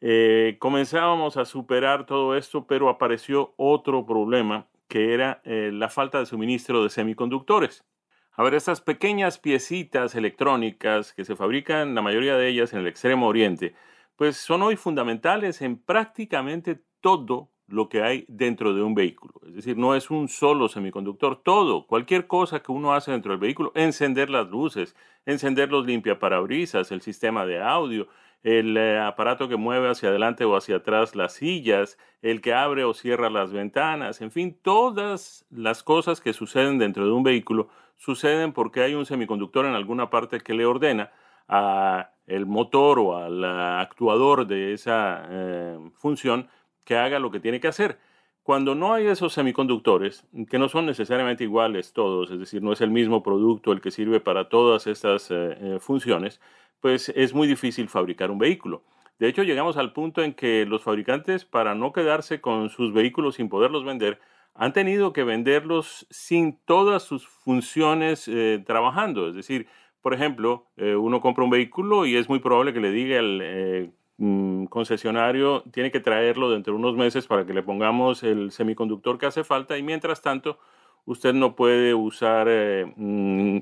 Eh, 0.00 0.56
comenzábamos 0.58 1.36
a 1.36 1.44
superar 1.44 2.06
todo 2.06 2.34
esto, 2.36 2.66
pero 2.66 2.88
apareció 2.88 3.54
otro 3.56 4.04
problema 4.04 4.66
que 4.88 5.14
era 5.14 5.40
eh, 5.44 5.70
la 5.72 5.88
falta 5.88 6.18
de 6.18 6.26
suministro 6.26 6.82
de 6.82 6.90
semiconductores. 6.90 7.84
A 8.32 8.42
ver, 8.42 8.54
estas 8.54 8.80
pequeñas 8.80 9.38
piecitas 9.38 10.14
electrónicas 10.14 11.12
que 11.12 11.24
se 11.24 11.36
fabrican, 11.36 11.94
la 11.94 12.02
mayoría 12.02 12.36
de 12.36 12.48
ellas 12.48 12.72
en 12.72 12.80
el 12.80 12.86
extremo 12.86 13.28
oriente, 13.28 13.74
pues 14.16 14.36
son 14.36 14.62
hoy 14.62 14.76
fundamentales 14.76 15.62
en 15.62 15.78
prácticamente 15.78 16.80
todo 17.00 17.50
lo 17.70 17.88
que 17.88 18.02
hay 18.02 18.24
dentro 18.28 18.74
de 18.74 18.82
un 18.82 18.94
vehículo. 18.94 19.34
Es 19.46 19.54
decir, 19.54 19.76
no 19.76 19.94
es 19.94 20.10
un 20.10 20.28
solo 20.28 20.68
semiconductor, 20.68 21.40
todo, 21.42 21.86
cualquier 21.86 22.26
cosa 22.26 22.60
que 22.62 22.72
uno 22.72 22.92
hace 22.92 23.12
dentro 23.12 23.32
del 23.32 23.40
vehículo, 23.40 23.72
encender 23.74 24.28
las 24.28 24.48
luces, 24.48 24.96
encender 25.24 25.70
los 25.70 25.86
limpiaparabrisas, 25.86 26.90
el 26.90 27.00
sistema 27.00 27.46
de 27.46 27.62
audio, 27.62 28.08
el 28.42 28.76
eh, 28.76 28.98
aparato 28.98 29.48
que 29.48 29.56
mueve 29.56 29.88
hacia 29.88 30.08
adelante 30.08 30.44
o 30.44 30.56
hacia 30.56 30.76
atrás 30.76 31.14
las 31.14 31.34
sillas, 31.34 31.98
el 32.22 32.40
que 32.40 32.54
abre 32.54 32.84
o 32.84 32.94
cierra 32.94 33.30
las 33.30 33.52
ventanas, 33.52 34.20
en 34.20 34.30
fin, 34.30 34.58
todas 34.60 35.46
las 35.50 35.82
cosas 35.82 36.20
que 36.20 36.32
suceden 36.32 36.78
dentro 36.78 37.04
de 37.04 37.12
un 37.12 37.22
vehículo 37.22 37.68
suceden 37.96 38.52
porque 38.52 38.82
hay 38.82 38.94
un 38.94 39.06
semiconductor 39.06 39.66
en 39.66 39.74
alguna 39.74 40.08
parte 40.08 40.40
que 40.40 40.54
le 40.54 40.64
ordena 40.64 41.12
a 41.48 42.12
el 42.26 42.46
motor 42.46 42.98
o 42.98 43.16
al 43.16 43.44
actuador 43.44 44.46
de 44.46 44.72
esa 44.72 45.26
eh, 45.28 45.78
función 45.94 46.48
que 46.90 46.96
haga 46.96 47.20
lo 47.20 47.30
que 47.30 47.38
tiene 47.38 47.60
que 47.60 47.68
hacer. 47.68 48.00
Cuando 48.42 48.74
no 48.74 48.92
hay 48.92 49.06
esos 49.06 49.32
semiconductores, 49.32 50.26
que 50.50 50.58
no 50.58 50.68
son 50.68 50.86
necesariamente 50.86 51.44
iguales 51.44 51.92
todos, 51.92 52.32
es 52.32 52.40
decir, 52.40 52.64
no 52.64 52.72
es 52.72 52.80
el 52.80 52.90
mismo 52.90 53.22
producto 53.22 53.70
el 53.70 53.80
que 53.80 53.92
sirve 53.92 54.18
para 54.18 54.48
todas 54.48 54.88
estas 54.88 55.30
eh, 55.30 55.34
eh, 55.60 55.78
funciones, 55.78 56.40
pues 56.80 57.10
es 57.14 57.32
muy 57.32 57.46
difícil 57.46 57.88
fabricar 57.88 58.32
un 58.32 58.40
vehículo. 58.40 58.82
De 59.20 59.28
hecho, 59.28 59.44
llegamos 59.44 59.76
al 59.76 59.92
punto 59.92 60.20
en 60.20 60.34
que 60.34 60.66
los 60.66 60.82
fabricantes, 60.82 61.44
para 61.44 61.76
no 61.76 61.92
quedarse 61.92 62.40
con 62.40 62.70
sus 62.70 62.92
vehículos 62.92 63.36
sin 63.36 63.48
poderlos 63.48 63.84
vender, 63.84 64.18
han 64.56 64.72
tenido 64.72 65.12
que 65.12 65.22
venderlos 65.22 66.08
sin 66.10 66.58
todas 66.64 67.04
sus 67.04 67.28
funciones 67.28 68.26
eh, 68.26 68.64
trabajando. 68.66 69.28
Es 69.28 69.36
decir, 69.36 69.68
por 70.02 70.12
ejemplo, 70.12 70.66
uno 70.76 71.20
compra 71.20 71.44
un 71.44 71.50
vehículo 71.50 72.06
y 72.06 72.16
es 72.16 72.28
muy 72.28 72.38
probable 72.40 72.72
que 72.72 72.80
le 72.80 72.90
diga 72.90 73.18
el 73.18 73.92
Mm, 74.22 74.66
concesionario 74.66 75.62
tiene 75.72 75.90
que 75.90 75.98
traerlo 75.98 76.50
dentro 76.50 76.74
de 76.74 76.78
unos 76.78 76.94
meses 76.94 77.26
para 77.26 77.46
que 77.46 77.54
le 77.54 77.62
pongamos 77.62 78.22
el 78.22 78.50
semiconductor 78.52 79.16
que 79.16 79.24
hace 79.24 79.44
falta 79.44 79.78
y 79.78 79.82
mientras 79.82 80.20
tanto 80.20 80.58
usted 81.06 81.32
no 81.32 81.56
puede 81.56 81.94
usar 81.94 82.46
eh, 82.50 82.92
mm, 82.96 83.60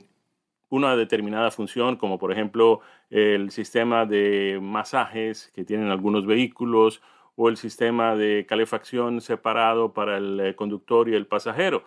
una 0.70 0.96
determinada 0.96 1.52
función 1.52 1.94
como 1.94 2.18
por 2.18 2.32
ejemplo 2.32 2.80
el 3.10 3.52
sistema 3.52 4.04
de 4.04 4.58
masajes 4.60 5.52
que 5.54 5.62
tienen 5.64 5.90
algunos 5.90 6.26
vehículos 6.26 7.02
o 7.36 7.48
el 7.48 7.56
sistema 7.56 8.16
de 8.16 8.44
calefacción 8.48 9.20
separado 9.20 9.92
para 9.92 10.16
el 10.16 10.40
eh, 10.40 10.56
conductor 10.56 11.08
y 11.08 11.14
el 11.14 11.28
pasajero. 11.28 11.84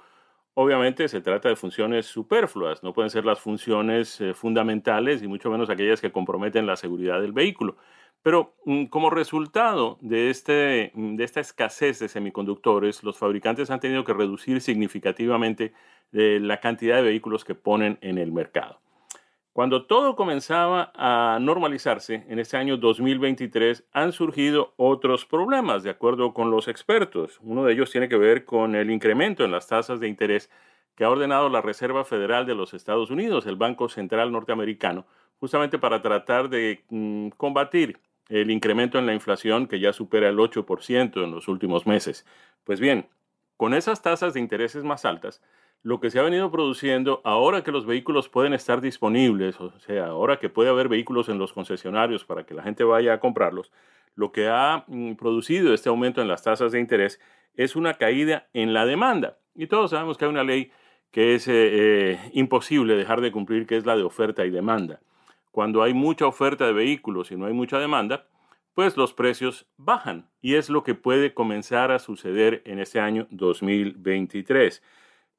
Obviamente 0.54 1.10
se 1.10 1.20
trata 1.20 1.50
de 1.50 1.58
funciones 1.58 2.06
superfluas, 2.06 2.84
no 2.84 2.94
pueden 2.94 3.10
ser 3.10 3.26
las 3.26 3.40
funciones 3.40 4.22
eh, 4.22 4.34
fundamentales 4.34 5.22
y 5.24 5.28
mucho 5.28 5.50
menos 5.50 5.70
aquellas 5.70 6.00
que 6.00 6.12
comprometen 6.14 6.66
la 6.66 6.78
seguridad 6.78 7.22
del 7.22 7.34
vehículo. 7.34 7.76
Pero 8.24 8.56
mm, 8.66 8.86
como 8.86 9.10
resultado 9.10 9.98
de, 10.02 10.30
este, 10.30 10.92
mm, 10.94 11.16
de 11.16 11.24
esta 11.24 11.40
escasez 11.40 12.00
de 12.00 12.08
semiconductores, 12.08 13.04
los 13.04 13.18
fabricantes 13.18 13.72
han 13.72 13.80
tenido 13.80 14.04
que 14.04 14.14
reducir 14.14 14.62
significativamente 14.62 15.74
eh, 16.14 16.40
la 16.42 16.60
cantidad 16.60 16.98
de 16.98 17.04
vehículos 17.04 17.44
que 17.46 17.56
ponen 17.56 17.98
en 18.02 18.18
el 18.18 18.32
mercado. 18.32 18.80
Cuando 19.54 19.86
todo 19.86 20.16
comenzaba 20.16 20.94
a 20.96 21.38
normalizarse 21.42 22.24
en 22.30 22.40
este 22.40 22.56
año 22.56 22.78
2023, 22.78 23.84
han 23.92 24.14
surgido 24.14 24.74
otros 24.78 25.26
problemas, 25.26 25.84
de 25.84 25.90
acuerdo 25.90 26.34
con 26.34 26.52
los 26.52 26.70
expertos. 26.70 27.38
Uno 27.42 27.66
de 27.66 27.74
ellos 27.74 27.92
tiene 27.92 28.08
que 28.08 28.16
ver 28.16 28.46
con 28.46 28.76
el 28.76 28.90
incremento 28.90 29.44
en 29.44 29.52
las 29.52 29.68
tasas 29.68 30.00
de 30.00 30.08
interés 30.08 30.50
que 30.96 31.04
ha 31.04 31.10
ordenado 31.10 31.50
la 31.50 31.62
Reserva 31.62 32.06
Federal 32.06 32.46
de 32.46 32.56
los 32.56 32.74
Estados 32.74 33.12
Unidos, 33.12 33.46
el 33.46 33.58
Banco 33.58 33.90
Central 33.90 34.32
Norteamericano, 34.32 35.06
justamente 35.40 35.78
para 35.80 36.02
tratar 36.02 36.48
de 36.48 36.86
mm, 36.90 37.30
combatir 37.30 38.00
el 38.32 38.50
incremento 38.50 38.98
en 38.98 39.06
la 39.06 39.14
inflación 39.14 39.68
que 39.68 39.80
ya 39.80 39.94
supera 39.94 40.30
el 40.30 40.38
8% 40.38 41.24
en 41.24 41.32
los 41.32 41.48
últimos 41.48 41.86
meses. 41.86 42.26
Pues 42.64 42.80
bien, 42.80 43.10
con 43.58 43.74
esas 43.74 44.02
tasas 44.02 44.34
de 44.34 44.40
intereses 44.40 44.84
más 44.84 45.06
altas, 45.06 45.42
lo 45.84 46.00
que 46.00 46.10
se 46.10 46.20
ha 46.20 46.24
venido 46.24 46.50
produciendo 46.50 47.22
ahora 47.26 47.64
que 47.64 47.72
los 47.72 47.86
vehículos 47.86 48.30
pueden 48.30 48.54
estar 48.54 48.82
disponibles, 48.82 49.60
o 49.60 49.78
sea, 49.80 50.08
ahora 50.08 50.38
que 50.38 50.50
puede 50.50 50.70
haber 50.70 50.88
vehículos 50.88 51.28
en 51.28 51.40
los 51.40 51.54
concesionarios 51.54 52.24
para 52.24 52.46
que 52.46 52.54
la 52.54 52.64
gente 52.64 52.84
vaya 52.84 53.14
a 53.14 53.20
comprarlos, 53.20 53.72
lo 54.16 54.32
que 54.32 54.48
ha 54.48 54.86
mm, 54.88 55.14
producido 55.14 55.74
este 55.74 55.90
aumento 55.90 56.22
en 56.22 56.28
las 56.28 56.44
tasas 56.44 56.72
de 56.72 56.80
interés 56.80 57.20
es 57.56 57.76
una 57.76 57.96
caída 57.96 58.48
en 58.54 58.74
la 58.74 58.86
demanda. 58.86 59.38
Y 59.56 59.68
todos 59.68 59.92
sabemos 59.92 60.18
que 60.18 60.26
hay 60.26 60.32
una 60.32 60.44
ley 60.44 60.72
que 61.12 61.36
es 61.36 61.48
eh, 61.48 61.54
eh, 61.54 62.20
imposible 62.34 62.96
dejar 62.96 63.20
de 63.20 63.32
cumplir, 63.32 63.68
que 63.68 63.76
es 63.76 63.86
la 63.86 63.98
de 63.98 64.04
oferta 64.04 64.46
y 64.46 64.50
demanda. 64.50 65.02
Cuando 65.52 65.84
hay 65.84 65.94
mucha 65.94 66.26
oferta 66.26 66.66
de 66.66 66.74
vehículos 66.74 67.32
y 67.32 67.38
no 67.38 67.46
hay 67.46 67.54
mucha 67.54 67.78
demanda, 67.80 68.28
pues 68.74 68.98
los 68.98 69.14
precios 69.14 69.68
bajan. 69.78 70.30
Y 70.42 70.56
es 70.56 70.70
lo 70.70 70.84
que 70.84 70.96
puede 70.96 71.34
comenzar 71.34 71.92
a 71.92 72.00
suceder 72.00 72.62
en 72.66 72.80
este 72.80 73.00
año 73.00 73.28
2023. 73.32 74.82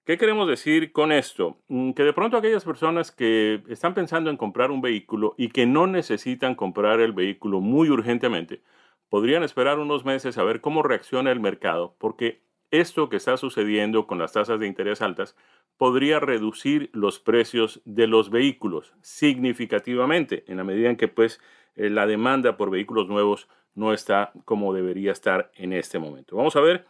¿Qué 0.05 0.19
queremos 0.19 0.49
decir 0.49 0.93
con 0.93 1.13
esto? 1.13 1.59
Mm, 1.69 1.93
que 1.93 2.03
de 2.03 2.13
pronto 2.13 2.37
aquellas 2.37 2.65
personas 2.65 3.13
que 3.13 3.63
están 3.69 3.95
pensando 3.95 4.31
en 4.31 4.37
comprar 4.37 4.71
un 4.71 4.81
vehículo 4.81 5.35
y 5.39 5.49
que 5.49 5.65
no 5.65 5.87
necesitan 5.87 6.57
comprar 6.57 7.01
el 7.01 7.13
vehículo 7.13 7.61
muy 7.61 7.89
urgentemente, 7.89 8.63
podrían 9.09 9.45
esperar 9.45 9.79
unos 9.79 10.05
meses 10.05 10.39
a 10.39 10.43
ver 10.45 10.61
cómo 10.61 10.83
reacciona 10.83 11.31
el 11.31 11.39
mercado, 11.39 11.95
porque 11.99 12.43
esto 12.73 13.09
que 13.09 13.17
está 13.17 13.37
sucediendo 13.37 14.09
con 14.09 14.19
las 14.19 14.33
tasas 14.33 14.59
de 14.59 14.67
interés 14.67 15.03
altas 15.03 15.37
podría 15.77 16.19
reducir 16.19 16.91
los 16.93 17.21
precios 17.21 17.81
de 17.85 18.07
los 18.07 18.31
vehículos 18.31 18.95
significativamente 19.03 20.45
en 20.49 20.57
la 20.57 20.65
medida 20.65 20.91
en 20.91 20.97
que 20.97 21.07
pues 21.07 21.41
eh, 21.77 21.91
la 21.91 22.07
demanda 22.07 22.57
por 22.57 22.71
vehículos 22.71 23.09
nuevos 23.09 23.49
no 23.75 23.93
está 23.93 24.33
como 24.45 24.75
debería 24.75 25.13
estar 25.13 25.51
en 25.55 25.73
este 25.73 25.99
momento. 25.99 26.37
Vamos 26.37 26.57
a 26.57 26.61
ver 26.61 26.87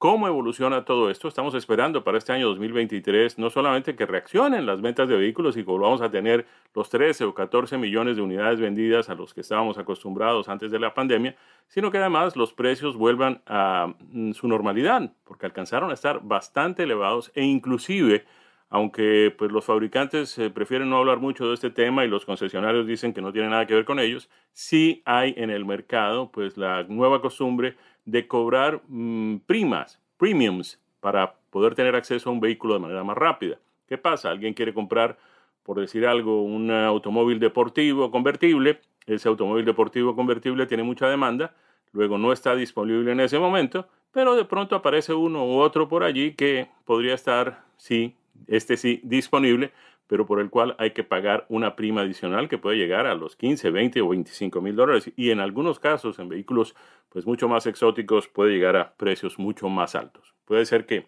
cómo 0.00 0.26
evoluciona 0.26 0.86
todo 0.86 1.10
esto. 1.10 1.28
Estamos 1.28 1.54
esperando 1.54 2.02
para 2.02 2.16
este 2.16 2.32
año 2.32 2.48
2023 2.48 3.38
no 3.38 3.50
solamente 3.50 3.94
que 3.94 4.06
reaccionen 4.06 4.64
las 4.64 4.80
ventas 4.80 5.10
de 5.10 5.16
vehículos 5.18 5.58
y 5.58 5.60
que 5.60 5.70
volvamos 5.70 6.00
a 6.00 6.10
tener 6.10 6.46
los 6.74 6.88
13 6.88 7.24
o 7.24 7.34
14 7.34 7.76
millones 7.76 8.16
de 8.16 8.22
unidades 8.22 8.60
vendidas 8.60 9.10
a 9.10 9.14
los 9.14 9.34
que 9.34 9.42
estábamos 9.42 9.76
acostumbrados 9.76 10.48
antes 10.48 10.70
de 10.70 10.78
la 10.78 10.94
pandemia, 10.94 11.36
sino 11.68 11.90
que 11.90 11.98
además 11.98 12.34
los 12.34 12.54
precios 12.54 12.96
vuelvan 12.96 13.42
a 13.44 13.92
mm, 14.10 14.32
su 14.32 14.48
normalidad, 14.48 15.12
porque 15.24 15.44
alcanzaron 15.44 15.90
a 15.90 15.94
estar 15.94 16.20
bastante 16.22 16.84
elevados 16.84 17.30
e 17.34 17.44
inclusive 17.44 18.24
aunque 18.72 19.34
pues 19.36 19.50
los 19.50 19.64
fabricantes 19.64 20.38
eh, 20.38 20.48
prefieren 20.48 20.88
no 20.88 20.98
hablar 20.98 21.18
mucho 21.18 21.48
de 21.48 21.54
este 21.54 21.70
tema 21.70 22.04
y 22.04 22.08
los 22.08 22.24
concesionarios 22.24 22.86
dicen 22.86 23.12
que 23.12 23.20
no 23.20 23.32
tiene 23.32 23.48
nada 23.48 23.66
que 23.66 23.74
ver 23.74 23.84
con 23.84 23.98
ellos, 23.98 24.30
sí 24.52 25.02
hay 25.04 25.34
en 25.36 25.50
el 25.50 25.64
mercado 25.64 26.30
pues 26.30 26.56
la 26.56 26.84
nueva 26.84 27.20
costumbre 27.20 27.76
de 28.04 28.26
cobrar 28.26 28.82
mm, 28.88 29.36
primas, 29.46 30.00
premiums, 30.16 30.78
para 31.00 31.34
poder 31.50 31.74
tener 31.74 31.96
acceso 31.96 32.28
a 32.28 32.32
un 32.32 32.40
vehículo 32.40 32.74
de 32.74 32.80
manera 32.80 33.04
más 33.04 33.16
rápida. 33.16 33.58
¿Qué 33.88 33.98
pasa? 33.98 34.30
Alguien 34.30 34.54
quiere 34.54 34.72
comprar, 34.72 35.18
por 35.62 35.80
decir 35.80 36.06
algo, 36.06 36.42
un 36.42 36.70
automóvil 36.70 37.40
deportivo 37.40 38.10
convertible, 38.10 38.80
ese 39.06 39.28
automóvil 39.28 39.64
deportivo 39.64 40.14
convertible 40.14 40.66
tiene 40.66 40.82
mucha 40.82 41.08
demanda, 41.08 41.54
luego 41.92 42.18
no 42.18 42.32
está 42.32 42.54
disponible 42.54 43.12
en 43.12 43.20
ese 43.20 43.38
momento, 43.38 43.88
pero 44.12 44.36
de 44.36 44.44
pronto 44.44 44.76
aparece 44.76 45.12
uno 45.14 45.44
u 45.44 45.58
otro 45.58 45.88
por 45.88 46.04
allí 46.04 46.34
que 46.34 46.68
podría 46.84 47.14
estar, 47.14 47.64
sí, 47.76 48.14
este 48.46 48.76
sí, 48.76 49.00
disponible, 49.02 49.72
pero 50.10 50.26
por 50.26 50.40
el 50.40 50.50
cual 50.50 50.74
hay 50.78 50.90
que 50.90 51.04
pagar 51.04 51.46
una 51.48 51.76
prima 51.76 52.00
adicional 52.00 52.48
que 52.48 52.58
puede 52.58 52.76
llegar 52.76 53.06
a 53.06 53.14
los 53.14 53.36
15, 53.36 53.70
20 53.70 54.00
o 54.00 54.08
25 54.08 54.60
mil 54.60 54.74
dólares 54.74 55.12
y 55.14 55.30
en 55.30 55.38
algunos 55.38 55.78
casos 55.78 56.18
en 56.18 56.28
vehículos 56.28 56.74
pues 57.10 57.26
mucho 57.26 57.48
más 57.48 57.68
exóticos 57.68 58.26
puede 58.26 58.50
llegar 58.50 58.74
a 58.74 58.92
precios 58.94 59.38
mucho 59.38 59.68
más 59.68 59.94
altos. 59.94 60.34
Puede 60.46 60.66
ser 60.66 60.84
que 60.84 61.06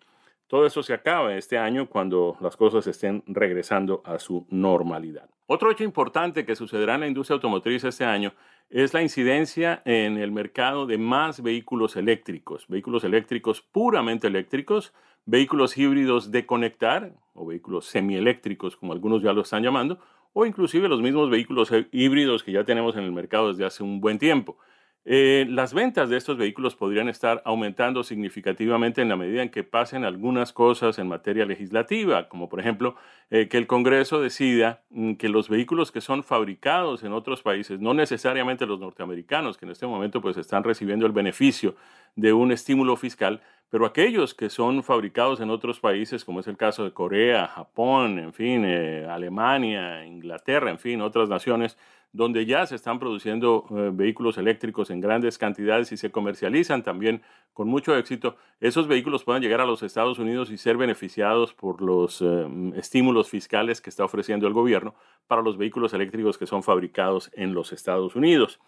todo 0.53 0.67
eso 0.67 0.83
se 0.83 0.93
acabe 0.93 1.39
este 1.39 1.57
año 1.57 1.89
cuando 1.89 2.37
las 2.43 2.59
cosas 2.59 2.87
estén 2.87 3.23
regresando 3.27 4.03
a 4.05 4.19
su 4.19 4.47
normalidad. 4.51 5.31
Otro 5.47 5.71
hecho 5.71 5.83
importante 5.83 6.45
que 6.45 6.57
sucederá 6.57 6.97
en 6.97 7.01
la 7.01 7.07
industria 7.07 7.37
automotriz 7.37 7.85
este 7.85 8.05
año 8.05 8.35
es 8.69 8.93
la 8.93 9.01
incidencia 9.01 9.81
en 9.87 10.19
el 10.19 10.31
mercado 10.31 10.85
de 10.85 10.99
más 10.99 11.43
vehículos 11.43 11.97
eléctricos, 11.97 12.67
vehículos 12.69 13.03
eléctricos 13.03 13.63
puramente 13.63 14.27
eléctricos, 14.27 14.93
vehículos 15.25 15.79
híbridos 15.79 16.31
de 16.31 16.45
conectar 16.45 17.15
o 17.33 17.47
vehículos 17.47 17.87
semieléctricos, 17.87 18.77
como 18.77 18.93
algunos 18.93 19.23
ya 19.23 19.33
lo 19.33 19.41
están 19.41 19.63
llamando, 19.63 20.01
o 20.35 20.45
inclusive 20.45 20.87
los 20.87 21.01
mismos 21.01 21.31
vehículos 21.31 21.71
híbridos 21.93 22.43
que 22.43 22.53
ya 22.53 22.65
tenemos 22.65 22.95
en 22.97 23.05
el 23.05 23.13
mercado 23.13 23.49
desde 23.49 23.65
hace 23.65 23.83
un 23.83 24.03
buen 24.03 24.19
tiempo. 24.19 24.59
Eh, 25.05 25.47
las 25.49 25.75
ventas 25.75 26.09
de 26.09 26.17
estos 26.17 26.37
vehículos 26.37 26.77
podrían 26.77 27.09
estar 27.09 27.43
aumentando 27.45 28.05
significativamente 28.05 29.03
en 29.03 29.09
la 29.09 29.17
medida 29.17 29.43
en 29.43 29.49
que 29.49 29.65
pasen 29.65 30.05
algunas 30.05 30.53
cosas 30.53 30.97
en 31.01 31.09
materia 31.09 31.45
legislativa, 31.45 32.29
como 32.29 32.49
por 32.49 32.61
ejemplo 32.61 32.95
eh, 33.29 33.49
que 33.49 33.59
el 33.59 33.67
Congreso 33.67 34.21
decida 34.21 34.83
mm, 34.91 35.15
que 35.15 35.29
los 35.29 35.49
vehículos 35.49 35.91
que 35.91 36.01
son 36.01 36.23
fabricados 36.23 37.03
en 37.03 37.13
otros 37.13 37.43
países, 37.43 37.81
no 37.81 37.95
necesariamente 37.95 38.65
los 38.65 38.79
norteamericanos, 38.79 39.59
que 39.59 39.65
en 39.65 39.73
este 39.73 39.89
momento 39.89 40.21
pues 40.21 40.37
están 40.37 40.63
recibiendo 40.63 41.05
el 41.05 41.13
beneficio 41.13 41.75
de 42.15 42.33
un 42.33 42.53
estímulo 42.53 42.95
fiscal, 42.97 43.41
pero 43.71 43.87
aquellos 43.87 44.35
que 44.35 44.51
son 44.51 44.85
fabricados 44.85 45.41
en 45.41 45.51
otros 45.51 45.81
países, 45.81 46.25
como 46.25 46.41
es 46.41 46.47
el 46.47 46.57
caso 46.57 46.85
de 46.85 46.93
Corea, 46.93 47.49
Japón, 47.49 48.21
en 48.21 48.33
fin, 48.33 48.65
eh, 48.65 49.07
Alemania, 49.11 50.05
Inglaterra, 50.05 50.71
en 50.71 50.79
fin, 50.79 51.01
otras 51.01 51.29
naciones, 51.29 51.77
donde 52.13 52.45
ya 52.45 52.67
se 52.67 52.75
están 52.75 52.99
produciendo 52.99 53.65
eh, 53.71 53.91
vehículos 53.93 54.37
eléctricos 54.37 54.91
en 54.91 55.01
grandes 55.01 55.39
cantidades 55.39 55.93
y 55.93 55.97
se 55.97 56.11
comercializan 56.11 56.83
también 56.83 57.23
con 57.55 57.69
mucho 57.69 57.97
éxito, 57.97 58.37
esos 58.61 58.87
vehículos 58.87 59.25
puedan 59.25 59.43
llegar 59.43 59.61
a 59.61 59.67
los 59.67 59.83
Estados 59.83 60.19
Unidos 60.19 60.51
y 60.51 60.59
ser 60.59 60.77
beneficiados 60.77 61.55
por 61.55 61.81
los 61.81 62.21
eh, 62.21 62.47
estímulos 62.77 63.31
fiscales 63.31 63.81
que 63.81 63.91
está 63.91 64.05
ofreciendo 64.05 64.47
el 64.47 64.53
gobierno 64.53 64.95
para 65.27 65.43
los 65.43 65.57
vehículos 65.57 65.95
eléctricos 65.95 66.37
que 66.37 66.47
son 66.47 66.63
fabricados 66.63 67.31
en 67.35 67.55
los 67.55 67.73
Estados 67.73 68.15
Unidos. 68.15 68.61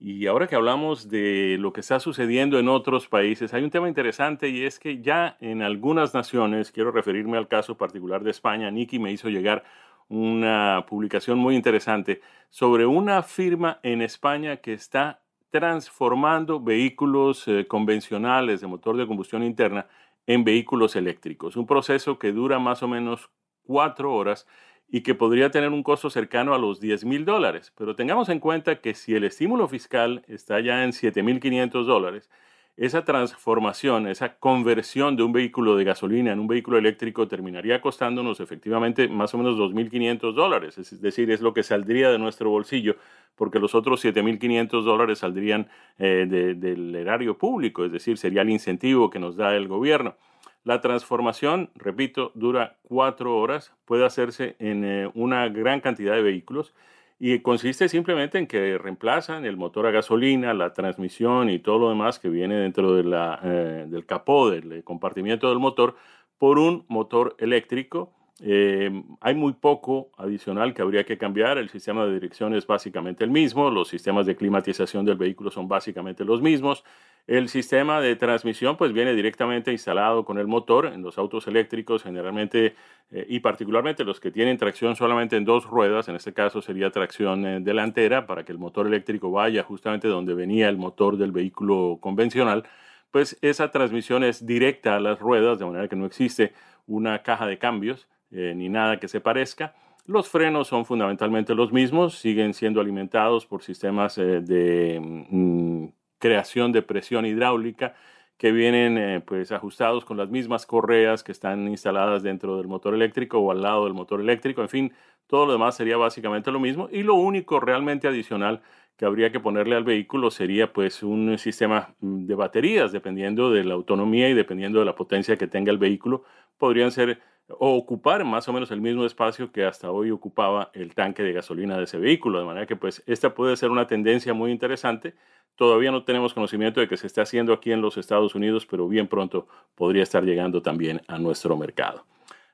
Y 0.00 0.26
ahora 0.26 0.48
que 0.48 0.56
hablamos 0.56 1.08
de 1.08 1.56
lo 1.58 1.72
que 1.72 1.80
está 1.80 2.00
sucediendo 2.00 2.58
en 2.58 2.68
otros 2.68 3.08
países, 3.08 3.54
hay 3.54 3.62
un 3.62 3.70
tema 3.70 3.88
interesante 3.88 4.48
y 4.48 4.64
es 4.64 4.78
que 4.78 5.00
ya 5.00 5.36
en 5.40 5.62
algunas 5.62 6.12
naciones, 6.12 6.72
quiero 6.72 6.90
referirme 6.90 7.38
al 7.38 7.48
caso 7.48 7.76
particular 7.76 8.24
de 8.24 8.32
España, 8.32 8.70
Nicky 8.70 8.98
me 8.98 9.12
hizo 9.12 9.28
llegar 9.28 9.64
una 10.08 10.84
publicación 10.88 11.38
muy 11.38 11.54
interesante 11.54 12.20
sobre 12.50 12.86
una 12.86 13.22
firma 13.22 13.80
en 13.82 14.02
España 14.02 14.58
que 14.58 14.72
está 14.72 15.22
transformando 15.50 16.60
vehículos 16.60 17.46
eh, 17.46 17.66
convencionales 17.66 18.60
de 18.60 18.66
motor 18.66 18.96
de 18.96 19.06
combustión 19.06 19.42
interna 19.42 19.86
en 20.26 20.44
vehículos 20.44 20.96
eléctricos. 20.96 21.56
Un 21.56 21.66
proceso 21.66 22.18
que 22.18 22.32
dura 22.32 22.58
más 22.58 22.82
o 22.82 22.88
menos 22.88 23.30
cuatro 23.64 24.14
horas 24.14 24.46
y 24.88 25.02
que 25.02 25.14
podría 25.14 25.50
tener 25.50 25.70
un 25.70 25.82
costo 25.82 26.10
cercano 26.10 26.54
a 26.54 26.58
los 26.58 26.80
10 26.80 27.04
mil 27.04 27.24
dólares. 27.24 27.72
Pero 27.76 27.96
tengamos 27.96 28.28
en 28.28 28.40
cuenta 28.40 28.80
que 28.80 28.94
si 28.94 29.14
el 29.14 29.24
estímulo 29.24 29.68
fiscal 29.68 30.24
está 30.28 30.60
ya 30.60 30.84
en 30.84 30.90
7.500 30.90 31.84
dólares, 31.84 32.30
esa 32.76 33.04
transformación, 33.04 34.08
esa 34.08 34.36
conversión 34.36 35.14
de 35.14 35.22
un 35.22 35.32
vehículo 35.32 35.76
de 35.76 35.84
gasolina 35.84 36.32
en 36.32 36.40
un 36.40 36.48
vehículo 36.48 36.76
eléctrico 36.76 37.28
terminaría 37.28 37.80
costándonos 37.80 38.40
efectivamente 38.40 39.06
más 39.06 39.32
o 39.34 39.38
menos 39.38 39.56
2.500 39.56 40.34
dólares. 40.34 40.78
Es 40.78 41.00
decir, 41.00 41.30
es 41.30 41.40
lo 41.40 41.54
que 41.54 41.62
saldría 41.62 42.10
de 42.10 42.18
nuestro 42.18 42.50
bolsillo, 42.50 42.96
porque 43.36 43.60
los 43.60 43.76
otros 43.76 44.04
7.500 44.04 44.82
dólares 44.82 45.20
saldrían 45.20 45.68
eh, 45.98 46.26
del 46.28 46.94
erario 46.96 47.38
público, 47.38 47.84
es 47.84 47.92
decir, 47.92 48.18
sería 48.18 48.42
el 48.42 48.50
incentivo 48.50 49.08
que 49.08 49.20
nos 49.20 49.36
da 49.36 49.54
el 49.54 49.68
gobierno. 49.68 50.16
La 50.64 50.80
transformación, 50.80 51.70
repito, 51.76 52.32
dura 52.34 52.76
cuatro 52.82 53.36
horas, 53.36 53.72
puede 53.84 54.04
hacerse 54.04 54.56
en 54.58 54.84
eh, 54.84 55.10
una 55.14 55.48
gran 55.48 55.80
cantidad 55.80 56.14
de 56.14 56.22
vehículos 56.22 56.74
y 57.18 57.40
consiste 57.40 57.88
simplemente 57.88 58.38
en 58.38 58.46
que 58.46 58.78
reemplazan 58.78 59.44
el 59.44 59.56
motor 59.56 59.86
a 59.86 59.90
gasolina, 59.90 60.52
la 60.54 60.72
transmisión 60.72 61.48
y 61.48 61.58
todo 61.58 61.78
lo 61.78 61.88
demás 61.88 62.18
que 62.18 62.28
viene 62.28 62.56
dentro 62.56 62.94
de 62.94 63.04
la, 63.04 63.40
eh, 63.42 63.86
del 63.88 64.04
capó, 64.06 64.50
del 64.50 64.82
compartimiento 64.84 65.48
del 65.48 65.58
motor, 65.58 65.96
por 66.38 66.58
un 66.58 66.84
motor 66.88 67.36
eléctrico 67.38 68.12
eh, 68.40 68.90
hay 69.20 69.34
muy 69.34 69.52
poco 69.52 70.10
adicional 70.16 70.74
que 70.74 70.82
habría 70.82 71.04
que 71.04 71.16
cambiar. 71.16 71.56
El 71.58 71.68
sistema 71.68 72.04
de 72.04 72.14
dirección 72.14 72.54
es 72.54 72.66
básicamente 72.66 73.22
el 73.22 73.30
mismo. 73.30 73.70
Los 73.70 73.88
sistemas 73.88 74.26
de 74.26 74.36
climatización 74.36 75.04
del 75.04 75.16
vehículo 75.16 75.50
son 75.50 75.68
básicamente 75.68 76.24
los 76.24 76.42
mismos. 76.42 76.84
El 77.26 77.48
sistema 77.48 78.00
de 78.00 78.16
transmisión 78.16 78.76
pues 78.76 78.92
viene 78.92 79.14
directamente 79.14 79.72
instalado 79.72 80.24
con 80.24 80.38
el 80.38 80.46
motor 80.46 80.86
en 80.86 81.00
los 81.00 81.16
autos 81.16 81.46
eléctricos 81.46 82.02
generalmente 82.02 82.74
eh, 83.10 83.24
y 83.28 83.40
particularmente 83.40 84.04
los 84.04 84.20
que 84.20 84.30
tienen 84.30 84.58
tracción 84.58 84.96
solamente 84.96 85.36
en 85.36 85.44
dos 85.44 85.64
ruedas. 85.64 86.08
En 86.08 86.16
este 86.16 86.34
caso 86.34 86.60
sería 86.60 86.90
tracción 86.90 87.46
eh, 87.46 87.60
delantera 87.60 88.26
para 88.26 88.44
que 88.44 88.52
el 88.52 88.58
motor 88.58 88.86
eléctrico 88.86 89.30
vaya 89.30 89.62
justamente 89.62 90.08
donde 90.08 90.34
venía 90.34 90.68
el 90.68 90.76
motor 90.76 91.16
del 91.16 91.32
vehículo 91.32 91.98
convencional. 92.00 92.64
Pues 93.12 93.38
esa 93.42 93.70
transmisión 93.70 94.24
es 94.24 94.44
directa 94.44 94.96
a 94.96 95.00
las 95.00 95.20
ruedas 95.20 95.60
de 95.60 95.66
manera 95.66 95.88
que 95.88 95.96
no 95.96 96.04
existe 96.04 96.52
una 96.86 97.22
caja 97.22 97.46
de 97.46 97.58
cambios 97.58 98.08
ni 98.30 98.68
nada 98.68 98.98
que 98.98 99.08
se 99.08 99.20
parezca. 99.20 99.74
Los 100.06 100.28
frenos 100.28 100.68
son 100.68 100.84
fundamentalmente 100.84 101.54
los 101.54 101.72
mismos, 101.72 102.18
siguen 102.18 102.52
siendo 102.52 102.80
alimentados 102.80 103.46
por 103.46 103.62
sistemas 103.62 104.16
de 104.16 105.00
mm, 105.00 105.86
creación 106.18 106.72
de 106.72 106.82
presión 106.82 107.24
hidráulica 107.26 107.94
que 108.36 108.52
vienen 108.52 108.98
eh, 108.98 109.20
pues 109.20 109.52
ajustados 109.52 110.04
con 110.04 110.16
las 110.16 110.28
mismas 110.28 110.66
correas 110.66 111.22
que 111.22 111.32
están 111.32 111.68
instaladas 111.68 112.22
dentro 112.22 112.56
del 112.56 112.66
motor 112.66 112.94
eléctrico 112.94 113.38
o 113.38 113.50
al 113.50 113.62
lado 113.62 113.84
del 113.84 113.94
motor 113.94 114.20
eléctrico. 114.20 114.62
En 114.62 114.68
fin, 114.68 114.92
todo 115.26 115.46
lo 115.46 115.52
demás 115.52 115.76
sería 115.76 115.96
básicamente 115.96 116.50
lo 116.50 116.60
mismo 116.60 116.88
y 116.90 117.02
lo 117.02 117.14
único 117.14 117.60
realmente 117.60 118.08
adicional 118.08 118.62
que 118.96 119.04
habría 119.04 119.32
que 119.32 119.40
ponerle 119.40 119.76
al 119.76 119.84
vehículo 119.84 120.30
sería 120.30 120.72
pues 120.72 121.02
un 121.02 121.38
sistema 121.38 121.94
mm, 122.00 122.26
de 122.26 122.34
baterías 122.34 122.92
dependiendo 122.92 123.50
de 123.50 123.64
la 123.64 123.74
autonomía 123.74 124.28
y 124.28 124.34
dependiendo 124.34 124.78
de 124.80 124.84
la 124.84 124.94
potencia 124.94 125.36
que 125.36 125.46
tenga 125.46 125.70
el 125.72 125.78
vehículo 125.78 126.24
podrían 126.58 126.90
ser 126.90 127.20
o 127.48 127.76
ocupar 127.76 128.24
más 128.24 128.48
o 128.48 128.52
menos 128.52 128.70
el 128.70 128.80
mismo 128.80 129.04
espacio 129.04 129.52
que 129.52 129.64
hasta 129.64 129.90
hoy 129.90 130.10
ocupaba 130.10 130.70
el 130.72 130.94
tanque 130.94 131.22
de 131.22 131.32
gasolina 131.32 131.76
de 131.76 131.84
ese 131.84 131.98
vehículo. 131.98 132.38
De 132.38 132.44
manera 132.44 132.66
que 132.66 132.76
pues 132.76 133.02
esta 133.06 133.34
puede 133.34 133.56
ser 133.56 133.70
una 133.70 133.86
tendencia 133.86 134.32
muy 134.32 134.50
interesante. 134.50 135.14
Todavía 135.56 135.90
no 135.90 136.04
tenemos 136.04 136.34
conocimiento 136.34 136.80
de 136.80 136.88
que 136.88 136.96
se 136.96 137.06
esté 137.06 137.20
haciendo 137.20 137.52
aquí 137.52 137.70
en 137.70 137.80
los 137.80 137.96
Estados 137.96 138.34
Unidos, 138.34 138.66
pero 138.66 138.88
bien 138.88 139.06
pronto 139.06 139.46
podría 139.74 140.02
estar 140.02 140.24
llegando 140.24 140.62
también 140.62 141.02
a 141.06 141.18
nuestro 141.18 141.56
mercado. 141.56 142.04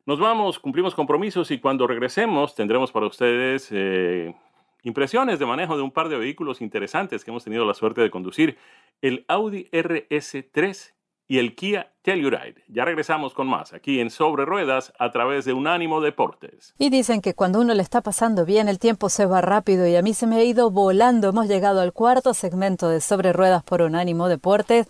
Nos 0.07 0.19
vamos, 0.19 0.59
cumplimos 0.59 0.95
compromisos 0.95 1.51
y 1.51 1.59
cuando 1.59 1.87
regresemos 1.87 2.55
tendremos 2.55 2.91
para 2.91 3.07
ustedes 3.07 3.69
eh, 3.71 4.35
impresiones 4.83 5.39
de 5.39 5.47
manejo 5.47 5.77
de 5.77 5.83
un 5.83 5.91
par 5.93 6.09
de 6.09 6.17
vehículos 6.17 6.61
interesantes 6.61 7.25
que 7.25 7.31
hemos 7.31 7.45
tenido 7.45 7.65
la 7.65 7.75
suerte 7.75 8.01
de 8.01 8.11
conducir, 8.11 8.57
el 9.03 9.25
Audi 9.29 9.69
RS3 9.71 10.93
y 11.31 11.39
el 11.39 11.55
Kia 11.55 11.93
Telluride. 12.03 12.65
Ya 12.67 12.85
regresamos 12.85 13.35
con 13.35 13.47
más 13.47 13.73
aquí 13.73 14.01
en 14.01 14.11
Sobre 14.11 14.45
Ruedas 14.45 14.93
a 14.99 15.13
través 15.13 15.45
de 15.45 15.53
Unánimo 15.53 16.01
Deportes. 16.01 16.75
Y 16.77 16.91
dicen 16.91 17.21
que 17.21 17.35
cuando 17.35 17.61
uno 17.61 17.73
le 17.73 17.85
está 17.85 18.01
pasando 18.01 18.45
bien 18.45 18.69
el 18.69 18.81
tiempo 18.81 19.09
se 19.09 19.27
va 19.27 19.41
rápido 19.41 19.87
y 19.87 19.95
a 19.95 20.03
mí 20.03 20.13
se 20.13 20.27
me 20.27 20.39
ha 20.39 20.43
ido 20.43 20.73
volando. 20.73 21.29
Hemos 21.29 21.47
llegado 21.47 21.81
al 21.83 21.93
cuarto 21.93 22.35
segmento 22.35 22.89
de 22.89 23.01
Sobre 23.01 23.33
Ruedas 23.33 23.63
por 23.63 23.81
Unánimo 23.81 24.29
Deportes. 24.29 24.89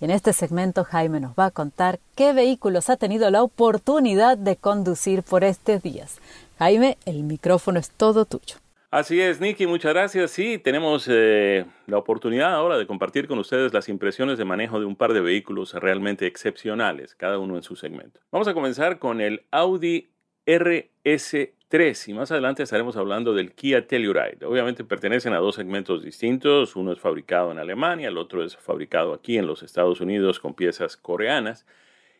Y 0.00 0.06
en 0.06 0.10
este 0.10 0.32
segmento 0.32 0.82
Jaime 0.82 1.20
nos 1.20 1.34
va 1.38 1.46
a 1.46 1.50
contar 1.52 2.00
qué 2.16 2.32
vehículos 2.32 2.90
ha 2.90 2.96
tenido 2.96 3.30
la 3.30 3.44
oportunidad 3.44 4.36
de 4.36 4.56
conducir 4.56 5.22
por 5.22 5.44
estos 5.44 5.84
días. 5.84 6.18
Jaime, 6.58 6.98
el 7.04 7.22
micrófono 7.22 7.78
es 7.78 7.90
todo 7.90 8.24
tuyo. 8.24 8.56
Así 8.90 9.20
es, 9.20 9.40
Nicky, 9.40 9.66
muchas 9.66 9.92
gracias. 9.92 10.30
Sí, 10.30 10.58
tenemos 10.58 11.08
eh, 11.10 11.66
la 11.86 11.98
oportunidad 11.98 12.54
ahora 12.54 12.78
de 12.78 12.86
compartir 12.86 13.26
con 13.26 13.38
ustedes 13.38 13.72
las 13.72 13.88
impresiones 13.88 14.38
de 14.38 14.44
manejo 14.44 14.78
de 14.78 14.86
un 14.86 14.94
par 14.94 15.12
de 15.12 15.20
vehículos 15.20 15.74
realmente 15.74 16.26
excepcionales, 16.26 17.16
cada 17.16 17.38
uno 17.38 17.56
en 17.56 17.64
su 17.64 17.74
segmento. 17.74 18.20
Vamos 18.30 18.46
a 18.46 18.54
comenzar 18.54 19.00
con 19.00 19.20
el 19.20 19.44
Audi 19.50 20.08
RS3 20.46 22.08
y 22.08 22.14
más 22.14 22.30
adelante 22.30 22.62
estaremos 22.62 22.96
hablando 22.96 23.34
del 23.34 23.52
Kia 23.54 23.88
Telluride. 23.88 24.46
Obviamente 24.46 24.84
pertenecen 24.84 25.32
a 25.32 25.38
dos 25.38 25.56
segmentos 25.56 26.04
distintos, 26.04 26.76
uno 26.76 26.92
es 26.92 27.00
fabricado 27.00 27.50
en 27.50 27.58
Alemania, 27.58 28.06
el 28.08 28.16
otro 28.16 28.44
es 28.44 28.56
fabricado 28.56 29.12
aquí 29.12 29.36
en 29.36 29.48
los 29.48 29.64
Estados 29.64 30.00
Unidos 30.00 30.38
con 30.38 30.54
piezas 30.54 30.96
coreanas. 30.96 31.66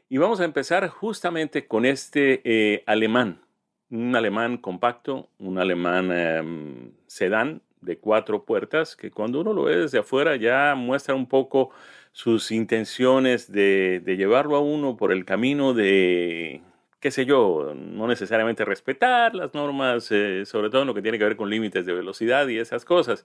Y 0.09 0.19
vamos 0.19 0.41
a 0.41 0.45
empezar 0.45 0.89
justamente 0.89 1.69
con 1.69 1.85
este 1.85 2.41
eh, 2.45 2.83
alemán, 2.87 3.46
un 3.91 4.17
alemán 4.17 4.57
compacto, 4.59 5.29
un 5.39 5.59
alemán 5.59 6.11
em, 6.13 6.93
sedán 7.07 7.63
de 7.81 7.99
cuatro 7.99 8.45
puertas, 8.45 8.97
que 8.97 9.11
cuando 9.11 9.41
uno 9.41 9.53
lo 9.53 9.65
ve 9.65 9.77
desde 9.77 9.99
afuera 9.99 10.37
ya 10.37 10.75
muestra 10.77 11.15
un 11.15 11.27
poco 11.29 11.71
sus 12.13 12.51
intenciones 12.51 13.53
de, 13.53 14.03
llevarlo 14.05 14.57
a 14.57 14.61
uno 14.61 14.97
por 14.97 15.13
el 15.13 15.25
camino 15.25 15.75
de, 15.75 16.63
qué 17.01 17.11
sé 17.11 17.27
yo, 17.27 17.75
no 17.77 18.09
necesariamente 18.09 18.65
respetar 18.65 19.35
las 19.35 19.55
normas, 19.55 20.11
eh, 20.11 20.45
sobre 20.47 20.71
todo 20.71 20.83
en 20.83 20.89
lo 20.89 20.95
que 20.95 21.03
tiene 21.03 21.19
que 21.19 21.25
ver 21.25 21.37
con 21.37 21.51
límites 21.51 21.87
de 21.87 21.93
velocidad 21.93 22.49
y 22.49 22.59
esas 22.59 22.85
cosas. 22.85 23.25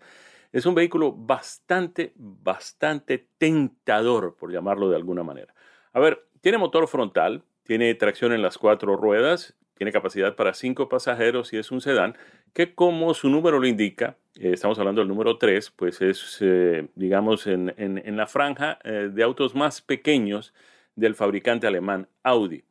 Es 0.51 0.65
un 0.65 0.75
vehículo 0.75 1.13
bastante, 1.13 2.11
bastante 2.15 3.25
tentador, 3.37 4.35
por 4.35 4.51
llamarlo 4.51 4.89
de 4.89 4.97
alguna 4.97 5.23
manera. 5.23 5.53
A 5.93 5.99
ver, 5.99 6.25
tiene 6.41 6.57
motor 6.57 6.87
frontal, 6.87 7.43
tiene 7.63 7.95
tracción 7.95 8.33
en 8.33 8.41
las 8.41 8.57
cuatro 8.57 8.97
ruedas, 8.97 9.55
tiene 9.81 9.91
capacidad 9.91 10.35
para 10.35 10.53
cinco 10.53 10.87
pasajeros 10.89 11.53
y 11.53 11.57
es 11.57 11.71
un 11.71 11.81
sedán 11.81 12.15
que 12.53 12.75
como 12.75 13.15
su 13.15 13.29
número 13.29 13.57
lo 13.59 13.65
indica, 13.65 14.15
eh, 14.35 14.51
estamos 14.53 14.77
hablando 14.77 15.01
del 15.01 15.07
número 15.07 15.39
3, 15.39 15.71
pues 15.71 16.03
es, 16.03 16.37
eh, 16.39 16.89
digamos, 16.93 17.47
en, 17.47 17.73
la 18.15 18.27
franja 18.27 18.77
eh, 18.83 19.09
de 19.11 19.23
autos 19.23 19.55
más 19.55 19.81
pequeños 19.81 20.53
del 20.95 21.15
fabricante 21.15 21.65
alemán 21.65 22.07
Audi. 22.21 22.63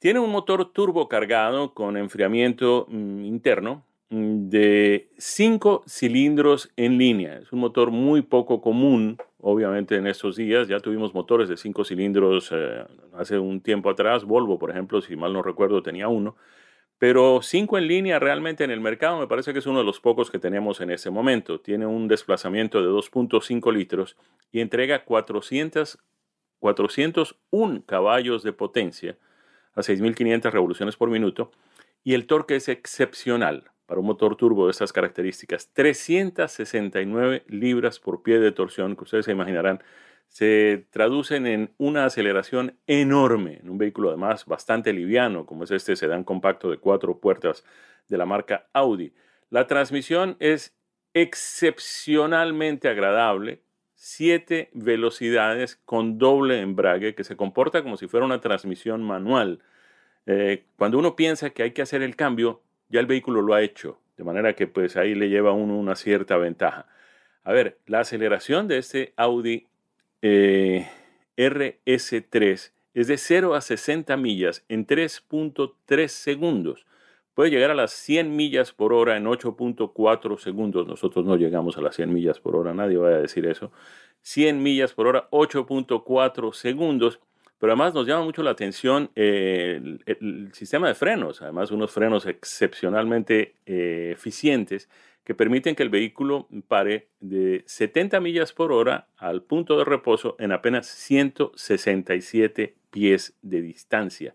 Tiene 0.00 0.18
un 0.18 0.32
motor 0.32 0.72
turbo 0.72 1.08
cargado 1.08 1.72
con 1.72 1.96
enfriamiento 1.96 2.88
mm, 2.88 3.24
interno 3.26 3.84
de 4.50 5.10
cinco 5.18 5.82
cilindros 5.86 6.70
en 6.76 6.98
línea. 6.98 7.38
Es 7.38 7.52
un 7.52 7.60
motor 7.60 7.90
muy 7.90 8.22
poco 8.22 8.60
común 8.60 9.18
obviamente 9.46 9.96
en 9.96 10.06
estos 10.06 10.36
días 10.36 10.68
ya 10.68 10.80
tuvimos 10.80 11.12
motores 11.12 11.50
de 11.50 11.58
cinco 11.58 11.84
cilindros 11.84 12.48
eh, 12.50 12.82
hace 13.12 13.38
un 13.38 13.60
tiempo 13.60 13.90
atrás. 13.90 14.24
Volvo, 14.24 14.58
por 14.58 14.70
ejemplo, 14.70 15.02
si 15.02 15.16
mal 15.16 15.34
no 15.34 15.42
recuerdo, 15.42 15.82
tenía 15.82 16.08
uno. 16.08 16.34
Pero 16.96 17.40
cinco 17.42 17.76
en 17.76 17.86
línea 17.86 18.18
realmente 18.18 18.64
en 18.64 18.70
el 18.70 18.80
mercado 18.80 19.18
me 19.18 19.26
parece 19.26 19.52
que 19.52 19.58
es 19.58 19.66
uno 19.66 19.80
de 19.80 19.84
los 19.84 20.00
pocos 20.00 20.30
que 20.30 20.38
tenemos 20.38 20.80
en 20.80 20.90
ese 20.90 21.10
momento. 21.10 21.60
Tiene 21.60 21.84
un 21.84 22.08
desplazamiento 22.08 22.80
de 22.80 22.88
2.5 22.88 23.70
litros 23.70 24.16
y 24.50 24.60
entrega 24.60 25.04
400, 25.04 25.98
401 26.60 27.82
caballos 27.84 28.42
de 28.42 28.52
potencia 28.54 29.18
a 29.74 29.82
6.500 29.82 30.50
revoluciones 30.50 30.96
por 30.96 31.10
minuto 31.10 31.50
y 32.02 32.14
el 32.14 32.26
torque 32.26 32.56
es 32.56 32.68
excepcional 32.68 33.70
para 33.86 34.00
un 34.00 34.06
motor 34.06 34.36
turbo 34.36 34.66
de 34.66 34.70
estas 34.70 34.92
características. 34.92 35.72
369 35.72 37.44
libras 37.48 37.98
por 37.98 38.22
pie 38.22 38.38
de 38.38 38.52
torsión, 38.52 38.96
que 38.96 39.04
ustedes 39.04 39.24
se 39.26 39.32
imaginarán, 39.32 39.82
se 40.28 40.86
traducen 40.90 41.46
en 41.46 41.74
una 41.78 42.06
aceleración 42.06 42.78
enorme 42.86 43.58
en 43.62 43.70
un 43.70 43.78
vehículo 43.78 44.08
además 44.08 44.46
bastante 44.46 44.92
liviano, 44.92 45.46
como 45.46 45.64
es 45.64 45.70
este 45.70 45.96
sedán 45.96 46.24
compacto 46.24 46.70
de 46.70 46.78
cuatro 46.78 47.20
puertas 47.20 47.64
de 48.08 48.18
la 48.18 48.26
marca 48.26 48.68
Audi. 48.72 49.14
La 49.50 49.66
transmisión 49.66 50.36
es 50.40 50.76
excepcionalmente 51.12 52.88
agradable, 52.88 53.62
siete 54.04 54.68
velocidades 54.74 55.76
con 55.86 56.18
doble 56.18 56.60
embrague 56.60 57.14
que 57.14 57.24
se 57.24 57.36
comporta 57.36 57.82
como 57.82 57.96
si 57.96 58.06
fuera 58.06 58.26
una 58.26 58.42
transmisión 58.42 59.02
manual. 59.02 59.60
Eh, 60.26 60.64
cuando 60.76 60.98
uno 60.98 61.16
piensa 61.16 61.50
que 61.50 61.62
hay 61.62 61.70
que 61.70 61.80
hacer 61.80 62.02
el 62.02 62.14
cambio, 62.14 62.60
ya 62.90 63.00
el 63.00 63.06
vehículo 63.06 63.40
lo 63.40 63.54
ha 63.54 63.62
hecho, 63.62 63.98
de 64.18 64.24
manera 64.24 64.52
que 64.52 64.66
pues 64.66 64.98
ahí 64.98 65.14
le 65.14 65.30
lleva 65.30 65.50
a 65.50 65.54
uno 65.54 65.78
una 65.78 65.96
cierta 65.96 66.36
ventaja. 66.36 66.86
A 67.44 67.52
ver, 67.54 67.78
la 67.86 68.00
aceleración 68.00 68.68
de 68.68 68.76
este 68.76 69.14
Audi 69.16 69.68
eh, 70.20 70.86
RS3 71.38 72.72
es 72.92 73.06
de 73.06 73.16
0 73.16 73.54
a 73.54 73.62
60 73.62 74.18
millas 74.18 74.66
en 74.68 74.86
3.3 74.86 76.08
segundos. 76.08 76.84
Puede 77.34 77.50
llegar 77.50 77.72
a 77.72 77.74
las 77.74 77.92
100 77.92 78.34
millas 78.36 78.72
por 78.72 78.92
hora 78.92 79.16
en 79.16 79.24
8.4 79.24 80.38
segundos. 80.38 80.86
Nosotros 80.86 81.24
no 81.24 81.36
llegamos 81.36 81.76
a 81.76 81.80
las 81.80 81.96
100 81.96 82.12
millas 82.12 82.38
por 82.38 82.54
hora, 82.54 82.72
nadie 82.72 82.96
va 82.96 83.08
a 83.08 83.18
decir 83.18 83.44
eso. 83.46 83.72
100 84.22 84.62
millas 84.62 84.92
por 84.92 85.08
hora, 85.08 85.28
8.4 85.30 86.52
segundos. 86.52 87.20
Pero 87.58 87.72
además 87.72 87.94
nos 87.94 88.06
llama 88.06 88.24
mucho 88.24 88.42
la 88.42 88.50
atención 88.50 89.10
eh, 89.16 89.80
el, 90.06 90.50
sistema 90.52 90.86
de 90.86 90.94
frenos, 90.94 91.40
además 91.42 91.70
unos 91.70 91.90
frenos 91.90 92.26
excepcionalmente 92.26 93.54
eh, 93.64 94.10
eficientes 94.12 94.88
que 95.24 95.34
permiten 95.34 95.74
que 95.74 95.82
el 95.82 95.88
vehículo 95.88 96.46
pare 96.68 97.08
de 97.20 97.64
70 97.66 98.20
millas 98.20 98.52
por 98.52 98.70
hora 98.70 99.08
al 99.16 99.42
punto 99.42 99.78
de 99.78 99.84
reposo 99.84 100.36
en 100.38 100.52
apenas 100.52 100.86
167 100.86 102.74
pies 102.90 103.34
de 103.40 103.62
distancia. 103.62 104.34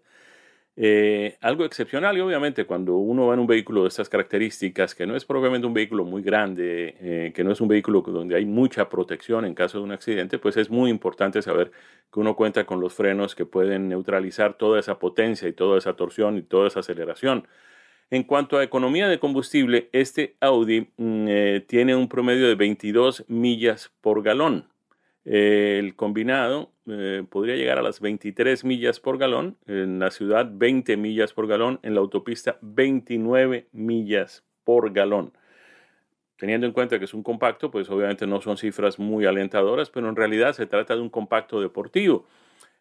Eh, 0.82 1.38
algo 1.42 1.66
excepcional 1.66 2.18
y 2.18 2.22
obviamente 2.22 2.66
cuando 2.66 2.96
uno 2.96 3.28
va 3.28 3.34
en 3.34 3.42
un 3.42 3.48
vehículo 3.48 3.82
de 3.82 3.90
estas 3.90 4.08
características, 4.08 4.96
que 4.96 5.06
no 5.06 5.14
es 5.14 5.26
propiamente 5.26 5.68
un 5.68 5.74
vehículo 5.74 6.06
muy 6.06 6.22
grande, 6.22 6.96
eh, 7.02 7.34
que 7.36 7.44
no 7.44 7.52
es 7.52 7.60
un 7.60 7.68
vehículo 7.68 8.00
donde 8.00 8.38
hay 8.38 8.46
mucha 8.46 8.88
protección 8.88 9.44
en 9.44 9.56
caso 9.56 9.78
de 9.80 9.84
un 9.84 9.92
accidente, 9.92 10.40
pues 10.40 10.56
es 10.56 10.70
muy 10.70 10.90
importante 10.90 11.42
saber 11.42 11.74
que 12.14 12.22
uno 12.22 12.34
cuenta 12.38 12.66
con 12.66 12.80
los 12.80 12.94
frenos 12.94 13.36
que 13.36 13.46
pueden 13.46 13.90
neutralizar 13.90 14.54
toda 14.54 14.80
esa 14.80 15.00
potencia 15.00 15.50
y 15.50 15.52
toda 15.52 15.78
esa 15.78 15.98
torsión 15.98 16.38
y 16.38 16.44
toda 16.44 16.70
esa 16.70 16.80
aceleración. 16.80 17.46
En 18.10 18.24
cuanto 18.24 18.58
a 18.58 18.64
economía 18.64 19.10
de 19.10 19.20
combustible, 19.20 19.90
este 19.92 20.38
Audi 20.40 20.88
mm, 20.96 21.26
eh, 21.28 21.66
tiene 21.68 21.94
un 21.94 22.08
promedio 22.08 22.48
de 22.48 22.56
22 22.56 23.26
millas 23.28 23.92
por 24.00 24.24
galón 24.24 24.70
el 25.30 25.96
combinado 25.96 26.72
eh, 26.88 27.24
podría 27.30 27.56
llegar 27.56 27.78
a 27.78 27.84
las 27.84 28.00
23 28.00 28.66
millas 28.66 29.00
por 29.00 29.20
galón, 29.20 29.58
en 29.68 30.00
la 30.00 30.10
ciudad 30.10 30.50
20 30.52 30.98
millas 30.98 31.34
por 31.34 31.46
galón, 31.46 31.80
en 31.84 31.94
la 31.94 32.00
autopista 32.00 32.58
29 32.62 33.68
millas 33.72 34.44
por 34.64 34.92
galón. 34.92 35.32
Teniendo 36.36 36.66
en 36.66 36.74
cuenta 36.74 36.98
que 36.98 37.06
es 37.06 37.14
un 37.14 37.22
compacto, 37.22 37.70
pues 37.70 37.92
obviamente 37.92 38.26
no 38.26 38.42
son 38.42 38.58
cifras 38.58 38.98
muy 38.98 39.28
alentadoras, 39.28 39.92
pero 39.92 40.10
en 40.10 40.16
realidad 40.16 40.54
se 40.54 40.66
trata 40.66 40.96
de 40.96 41.02
un 41.02 41.10
compacto 41.10 41.62
deportivo. 41.62 42.26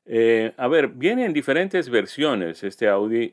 Eh, 0.07 0.55
a 0.57 0.69
ver, 0.69 0.89
viene 0.89 1.27
en 1.27 1.35
diferentes 1.35 1.91
versiones 1.91 2.65
este 2.65 2.89
Audi 2.89 3.31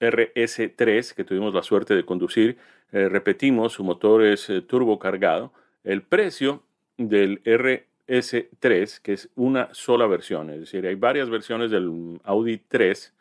RS3 0.00 1.14
que 1.14 1.24
tuvimos 1.24 1.52
la 1.52 1.62
suerte 1.62 1.94
de 1.94 2.06
conducir. 2.06 2.56
repetimos, 2.90 3.74
su 3.74 3.84
motor 3.84 4.24
es 4.24 4.50
turbo 4.66 4.98
cargado. 4.98 5.52
El 5.84 6.00
precio 6.00 6.62
del 6.96 7.42
RS3, 7.44 9.00
que 9.00 9.12
es 9.12 9.28
una 9.34 9.68
sola 9.72 10.06
versión, 10.06 10.50
es 10.50 10.60
decir, 10.60 10.86
hay 10.86 10.94
varias 10.94 11.28
versiones 11.30 11.70
del 11.70 12.20
Audi 12.24 12.58
3, 12.58 13.14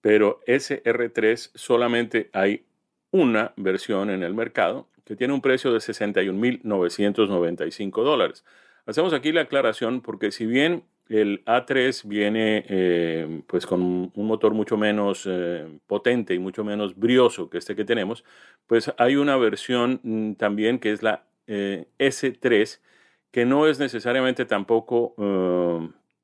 pero 0.00 0.40
SR3 0.46 1.50
solamente 1.54 2.30
hay 2.32 2.64
una 3.10 3.52
versión 3.56 4.10
en 4.10 4.22
el 4.22 4.34
mercado 4.34 4.86
que 5.04 5.16
tiene 5.16 5.32
un 5.32 5.40
precio 5.40 5.72
de 5.72 5.78
61.995 5.78 8.04
dólares. 8.04 8.44
Hacemos 8.84 9.14
aquí 9.14 9.32
la 9.32 9.40
aclaración 9.42 10.00
porque 10.02 10.30
si 10.30 10.46
bien 10.46 10.84
el 11.08 11.44
A3 11.46 12.06
viene 12.06 12.64
eh, 12.68 13.42
pues 13.46 13.66
con 13.66 14.12
un 14.14 14.26
motor 14.26 14.52
mucho 14.52 14.76
menos 14.76 15.24
eh, 15.26 15.66
potente 15.86 16.34
y 16.34 16.38
mucho 16.38 16.64
menos 16.64 16.98
brioso 16.98 17.48
que 17.48 17.58
este 17.58 17.74
que 17.74 17.84
tenemos, 17.84 18.24
pues 18.66 18.92
hay 18.98 19.16
una 19.16 19.36
versión 19.36 20.00
mm, 20.02 20.32
también 20.34 20.78
que 20.78 20.92
es 20.92 21.02
la 21.02 21.24
eh, 21.46 21.86
S3 21.98 22.80
que 23.30 23.44
no 23.44 23.66
es 23.66 23.78
necesariamente 23.78 24.44
tampoco 24.44 25.14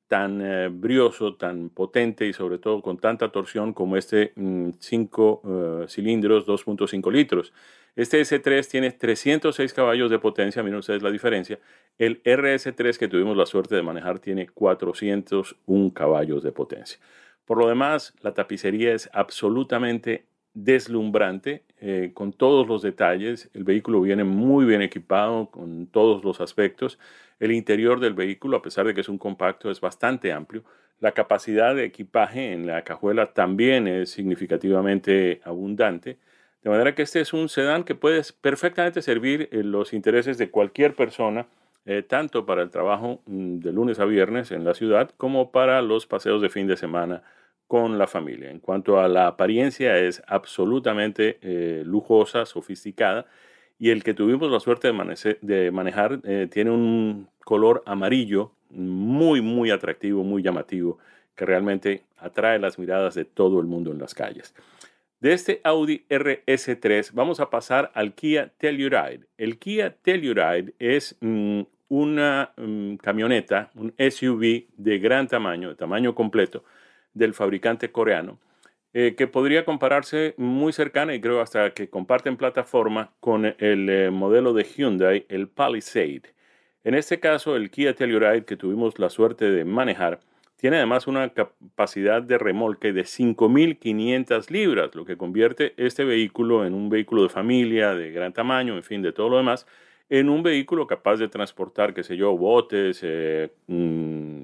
tan 0.07 0.41
eh, 0.41 0.69
brioso, 0.71 1.35
tan 1.35 1.69
potente 1.69 2.27
y 2.27 2.33
sobre 2.33 2.59
todo 2.59 2.81
con 2.81 2.97
tanta 2.97 3.31
torsión 3.31 3.73
como 3.73 3.97
este 3.97 4.33
5 4.35 5.41
mm, 5.43 5.83
eh, 5.83 5.87
cilindros 5.87 6.45
2.5 6.45 7.11
litros. 7.11 7.53
Este 7.95 8.19
S3 8.21 8.67
tiene 8.67 8.91
306 8.91 9.73
caballos 9.73 10.11
de 10.11 10.19
potencia, 10.19 10.61
miren 10.61 10.79
ustedes 10.79 11.01
la 11.01 11.11
diferencia. 11.11 11.59
El 11.97 12.21
RS3 12.23 12.97
que 12.97 13.07
tuvimos 13.07 13.37
la 13.37 13.45
suerte 13.45 13.75
de 13.75 13.81
manejar 13.81 14.19
tiene 14.19 14.47
401 14.47 15.93
caballos 15.93 16.43
de 16.43 16.51
potencia. 16.51 16.99
Por 17.45 17.57
lo 17.57 17.67
demás, 17.69 18.13
la 18.21 18.33
tapicería 18.33 18.93
es 18.93 19.09
absolutamente 19.13 20.25
deslumbrante, 20.55 21.63
eh, 21.79 22.11
con 22.13 22.33
todos 22.33 22.67
los 22.67 22.81
detalles. 22.81 23.49
El 23.53 23.63
vehículo 23.63 24.01
viene 24.01 24.23
muy 24.23 24.65
bien 24.65 24.81
equipado 24.81 25.51
con 25.51 25.85
todos 25.87 26.23
los 26.23 26.41
aspectos. 26.41 26.97
El 27.39 27.51
interior 27.51 27.99
del 27.99 28.13
vehículo, 28.13 28.57
a 28.57 28.61
pesar 28.61 28.87
de 28.87 28.95
que 28.95 29.01
es 29.01 29.09
un 29.09 29.19
compacto, 29.19 29.69
es 29.69 29.81
bastante 29.81 30.31
amplio. 30.31 30.63
La 30.99 31.11
capacidad 31.11 31.75
de 31.75 31.83
equipaje 31.83 32.53
en 32.53 32.65
la 32.65 32.83
cajuela 32.83 33.33
también 33.33 33.87
es 33.87 34.09
significativamente 34.09 35.41
abundante. 35.43 36.17
De 36.63 36.69
manera 36.69 36.95
que 36.95 37.03
este 37.03 37.19
es 37.19 37.33
un 37.33 37.49
sedán 37.49 37.83
que 37.83 37.93
puede 37.93 38.21
perfectamente 38.41 39.01
servir 39.01 39.49
en 39.51 39.71
los 39.71 39.93
intereses 39.93 40.37
de 40.37 40.49
cualquier 40.49 40.95
persona, 40.95 41.45
eh, 41.85 42.01
tanto 42.01 42.45
para 42.45 42.63
el 42.63 42.71
trabajo 42.71 43.21
mm, 43.27 43.59
de 43.59 43.71
lunes 43.73 43.99
a 43.99 44.05
viernes 44.05 44.51
en 44.51 44.63
la 44.63 44.73
ciudad 44.73 45.11
como 45.17 45.51
para 45.51 45.81
los 45.81 46.07
paseos 46.07 46.41
de 46.41 46.49
fin 46.49 46.65
de 46.65 46.77
semana 46.77 47.21
con 47.75 47.97
la 47.97 48.07
familia. 48.07 48.51
En 48.51 48.59
cuanto 48.59 49.01
a 49.01 49.09
la 49.09 49.27
apariencia, 49.27 49.97
es 49.97 50.23
absolutamente 50.27 51.39
eh, 51.41 51.83
lujosa, 51.85 52.45
sofisticada 52.45 53.25
y 53.77 53.89
el 53.89 54.01
que 54.01 54.13
tuvimos 54.13 54.49
la 54.49 54.61
suerte 54.61 54.87
de, 55.41 55.71
manejar 55.71 56.21
eh, 56.23 56.47
tiene 56.49 56.71
un 56.71 57.27
color 57.43 57.83
amarillo 57.85 58.53
muy, 58.69 59.41
muy 59.41 59.71
atractivo, 59.71 60.23
muy 60.23 60.41
llamativo, 60.41 60.99
que 61.35 61.45
realmente 61.45 62.03
atrae 62.17 62.59
las 62.59 62.79
miradas 62.79 63.13
de 63.13 63.25
todo 63.25 63.59
el 63.59 63.65
mundo 63.65 63.91
en 63.91 63.99
las 63.99 64.13
calles. 64.13 64.55
De 65.19 65.33
este 65.33 65.59
Audi 65.65 66.05
RS3 66.09 67.11
vamos 67.11 67.41
a 67.41 67.49
pasar 67.49 67.91
al 67.93 68.13
Kia 68.13 68.53
Telluride. 68.57 69.27
El 69.37 69.59
Kia 69.59 69.97
Telluride 70.01 70.73
es 70.79 71.17
mm, 71.19 71.63
una 71.89 72.53
mm, 72.55 72.95
camioneta, 72.95 73.69
un 73.75 73.93
SUV 73.97 74.63
de 74.77 74.97
gran 74.97 75.27
tamaño, 75.27 75.67
de 75.67 75.75
tamaño 75.75 76.15
completo, 76.15 76.63
del 77.15 77.33
fabricante 77.33 77.91
coreano, 77.91 78.37
eh, 78.93 79.15
que 79.17 79.25
podría 79.25 79.65
compararse 79.65 80.35
muy 80.37 80.71
cercana 80.71 81.15
y 81.15 81.21
creo 81.21 81.41
hasta 81.41 81.73
que 81.73 81.89
comparten 81.89 82.37
plataforma 82.37 83.11
con 83.19 83.45
el 83.45 83.89
eh, 83.89 84.11
modelo 84.11 84.53
de 84.53 84.63
Hyundai, 84.63 85.25
el 85.29 85.47
Palisade. 85.47 86.35
En 86.83 86.93
este 86.93 87.19
caso, 87.19 87.55
el 87.55 87.71
Kia 87.71 87.95
Telluride 87.95 88.45
que 88.45 88.57
tuvimos 88.57 88.99
la 88.99 89.09
suerte 89.09 89.49
de 89.49 89.65
manejar, 89.65 90.19
tiene 90.55 90.77
además 90.77 91.07
una 91.07 91.29
capacidad 91.29 92.21
de 92.21 92.37
remolque 92.37 92.93
de 92.93 93.03
5.500 93.03 94.49
libras, 94.49 94.95
lo 94.95 95.03
que 95.05 95.17
convierte 95.17 95.73
este 95.77 96.03
vehículo 96.05 96.65
en 96.65 96.73
un 96.73 96.89
vehículo 96.89 97.23
de 97.23 97.29
familia, 97.29 97.93
de 97.93 98.11
gran 98.11 98.33
tamaño, 98.33 98.75
en 98.75 98.83
fin, 98.83 99.01
de 99.01 99.11
todo 99.11 99.29
lo 99.29 99.37
demás, 99.37 99.67
en 100.09 100.29
un 100.29 100.43
vehículo 100.43 100.87
capaz 100.87 101.17
de 101.17 101.27
transportar, 101.27 101.93
qué 101.93 102.03
sé 102.03 102.15
yo, 102.15 102.37
botes, 102.37 102.99
eh, 103.03 103.51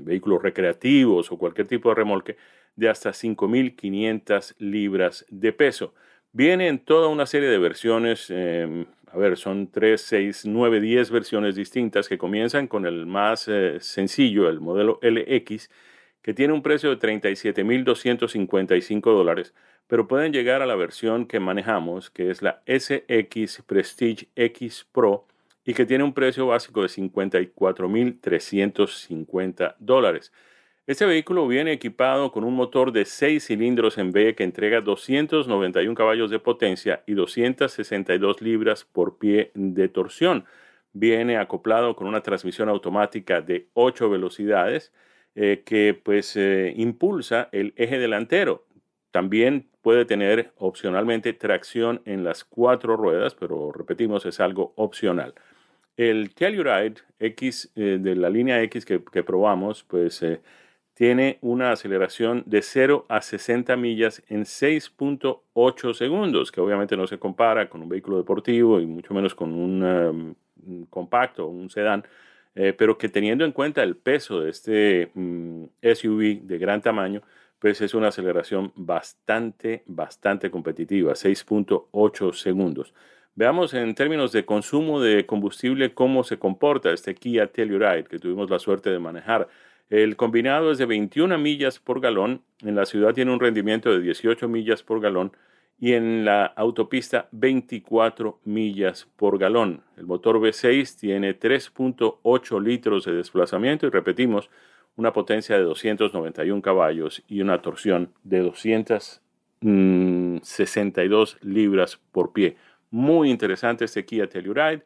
vehículos 0.03 0.41
recreativos 0.41 1.31
o 1.31 1.37
cualquier 1.37 1.67
tipo 1.67 1.89
de 1.89 1.95
remolque 1.95 2.37
de 2.75 2.89
hasta 2.89 3.11
5.500 3.11 4.55
libras 4.59 5.25
de 5.29 5.53
peso. 5.53 5.93
Viene 6.33 6.67
en 6.67 6.79
toda 6.79 7.07
una 7.09 7.25
serie 7.25 7.49
de 7.49 7.57
versiones, 7.57 8.29
em, 8.29 8.85
a 9.07 9.17
ver, 9.17 9.35
son 9.37 9.69
3, 9.69 9.99
6, 9.99 10.45
9, 10.45 10.79
10 10.79 11.11
versiones 11.11 11.55
distintas 11.55 12.07
que 12.07 12.17
comienzan 12.17 12.67
con 12.67 12.85
el 12.85 13.05
más 13.05 13.47
eh, 13.49 13.79
sencillo, 13.81 14.47
el 14.49 14.61
modelo 14.61 14.97
LX, 15.01 15.69
que 16.21 16.33
tiene 16.33 16.53
un 16.53 16.61
precio 16.61 16.89
de 16.89 16.99
37.255 16.99 19.13
dólares, 19.13 19.53
pero 19.87 20.07
pueden 20.07 20.31
llegar 20.31 20.61
a 20.61 20.65
la 20.65 20.75
versión 20.75 21.25
que 21.25 21.41
manejamos, 21.41 22.09
que 22.09 22.29
es 22.29 22.41
la 22.41 22.61
SX 22.65 23.63
Prestige 23.63 24.29
X 24.35 24.87
Pro, 24.91 25.27
y 25.65 25.73
que 25.73 25.85
tiene 25.85 26.03
un 26.03 26.13
precio 26.13 26.47
básico 26.47 26.81
de 26.81 26.87
54.350 26.87 29.75
dólares. 29.79 30.33
Este 30.87 31.05
vehículo 31.05 31.47
viene 31.47 31.73
equipado 31.73 32.31
con 32.31 32.43
un 32.43 32.55
motor 32.55 32.91
de 32.91 33.05
6 33.05 33.45
cilindros 33.45 33.97
en 33.97 34.11
B 34.11 34.35
que 34.35 34.43
entrega 34.43 34.81
291 34.81 35.95
caballos 35.95 36.31
de 36.31 36.39
potencia 36.39 37.03
y 37.05 37.13
262 37.13 38.41
libras 38.41 38.83
por 38.83 39.19
pie 39.19 39.51
de 39.53 39.87
torsión. 39.89 40.45
Viene 40.91 41.37
acoplado 41.37 41.95
con 41.95 42.07
una 42.07 42.21
transmisión 42.21 42.67
automática 42.67 43.41
de 43.41 43.67
8 43.73 44.09
velocidades 44.09 44.91
eh, 45.35 45.61
que 45.65 45.93
pues 45.93 46.35
eh, 46.35 46.73
impulsa 46.75 47.47
el 47.51 47.73
eje 47.77 47.99
delantero. 47.99 48.65
También 49.11 49.69
puede 49.81 50.05
tener 50.05 50.51
opcionalmente 50.57 51.33
tracción 51.33 52.01
en 52.05 52.23
las 52.23 52.43
cuatro 52.43 52.97
ruedas, 52.97 53.35
pero 53.35 53.71
repetimos, 53.71 54.25
es 54.25 54.39
algo 54.39 54.73
opcional. 54.75 55.33
El 56.01 56.33
Telluride 56.33 56.95
X 57.19 57.71
eh, 57.75 57.99
de 58.01 58.15
la 58.15 58.31
línea 58.31 58.59
X 58.63 58.85
que, 58.85 58.99
probamos, 58.99 59.83
pues 59.83 60.25
tiene 60.95 61.37
una 61.41 61.73
aceleración 61.73 62.41
de 62.47 62.63
0 62.63 63.05
a 63.07 63.21
60 63.21 63.77
millas 63.77 64.23
en 64.27 64.41
6.8 64.41 65.93
segundos, 65.93 66.51
que 66.51 66.59
obviamente 66.59 66.97
no 66.97 67.05
se 67.05 67.19
compara 67.19 67.69
con 67.69 67.83
un 67.83 67.89
vehículo 67.89 68.17
deportivo 68.17 68.79
y 68.79 68.87
mucho 68.87 69.13
menos 69.13 69.35
con 69.35 69.53
un, 69.53 69.83
um, 69.83 70.85
compacto, 70.89 71.45
un 71.45 71.69
sedán, 71.69 72.03
eh, 72.55 72.73
pero 72.75 72.97
que 72.97 73.07
teniendo 73.07 73.45
en 73.45 73.51
cuenta 73.51 73.83
el 73.83 73.95
peso 73.95 74.41
de 74.41 74.49
este 74.49 75.11
mm, 75.13 75.65
SUV 75.83 76.41
de 76.47 76.57
gran 76.57 76.81
tamaño, 76.81 77.21
pues 77.59 77.79
es 77.79 77.93
una 77.93 78.07
aceleración 78.07 78.71
bastante, 78.75 79.83
bastante 79.85 80.49
competitiva, 80.49 81.13
6.8 81.13 82.33
segundos. 82.33 82.91
Veamos 83.35 83.73
en 83.73 83.95
términos 83.95 84.33
de 84.33 84.45
consumo 84.45 84.99
de 84.99 85.25
combustible 85.25 85.93
cómo 85.93 86.23
se 86.23 86.37
comporta 86.37 86.91
este 86.91 87.15
Kia 87.15 87.47
Telluride 87.47 88.03
que 88.03 88.19
tuvimos 88.19 88.49
la 88.49 88.59
suerte 88.59 88.89
de 88.89 88.99
manejar. 88.99 89.47
El 89.89 90.17
combinado 90.17 90.71
es 90.71 90.77
de 90.77 90.85
21 90.85 91.37
millas 91.37 91.79
por 91.79 92.01
galón. 92.01 92.41
En 92.61 92.75
la 92.75 92.85
ciudad 92.85 93.13
tiene 93.13 93.31
un 93.31 93.39
rendimiento 93.39 93.89
de 93.91 94.01
18 94.01 94.49
millas 94.49 94.83
por 94.83 94.99
galón 94.99 95.31
y 95.79 95.93
en 95.93 96.25
la 96.25 96.45
autopista 96.45 97.29
24 97.31 98.39
millas 98.45 99.07
por 99.15 99.39
galón. 99.39 99.81
El 99.97 100.05
motor 100.05 100.37
V6 100.37 100.99
tiene 100.99 101.37
3.8 101.37 102.61
litros 102.61 103.05
de 103.05 103.13
desplazamiento 103.13 103.87
y 103.87 103.89
repetimos, 103.89 104.49
una 104.97 105.13
potencia 105.13 105.57
de 105.57 105.63
291 105.63 106.61
caballos 106.61 107.23
y 107.27 107.41
una 107.41 107.61
torsión 107.61 108.11
de 108.23 108.41
262 108.41 111.37
mm, 111.41 111.49
libras 111.49 111.97
por 112.11 112.33
pie. 112.33 112.57
Muy 112.91 113.31
interesante 113.31 113.85
este 113.85 114.05
Kia 114.05 114.27
Telluride. 114.27 114.83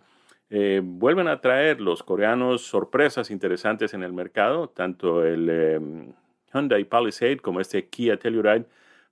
Eh, 0.49 0.81
vuelven 0.83 1.27
a 1.27 1.41
traer 1.41 1.81
los 1.81 2.03
coreanos 2.03 2.61
sorpresas 2.61 3.31
interesantes 3.31 3.93
en 3.93 4.03
el 4.03 4.13
mercado, 4.13 4.69
tanto 4.69 5.25
el 5.25 5.47
eh, 5.49 5.79
Hyundai 6.53 6.85
Palisade 6.85 7.37
como 7.37 7.59
este 7.59 7.87
Kia 7.87 8.17
Telluride 8.17 8.65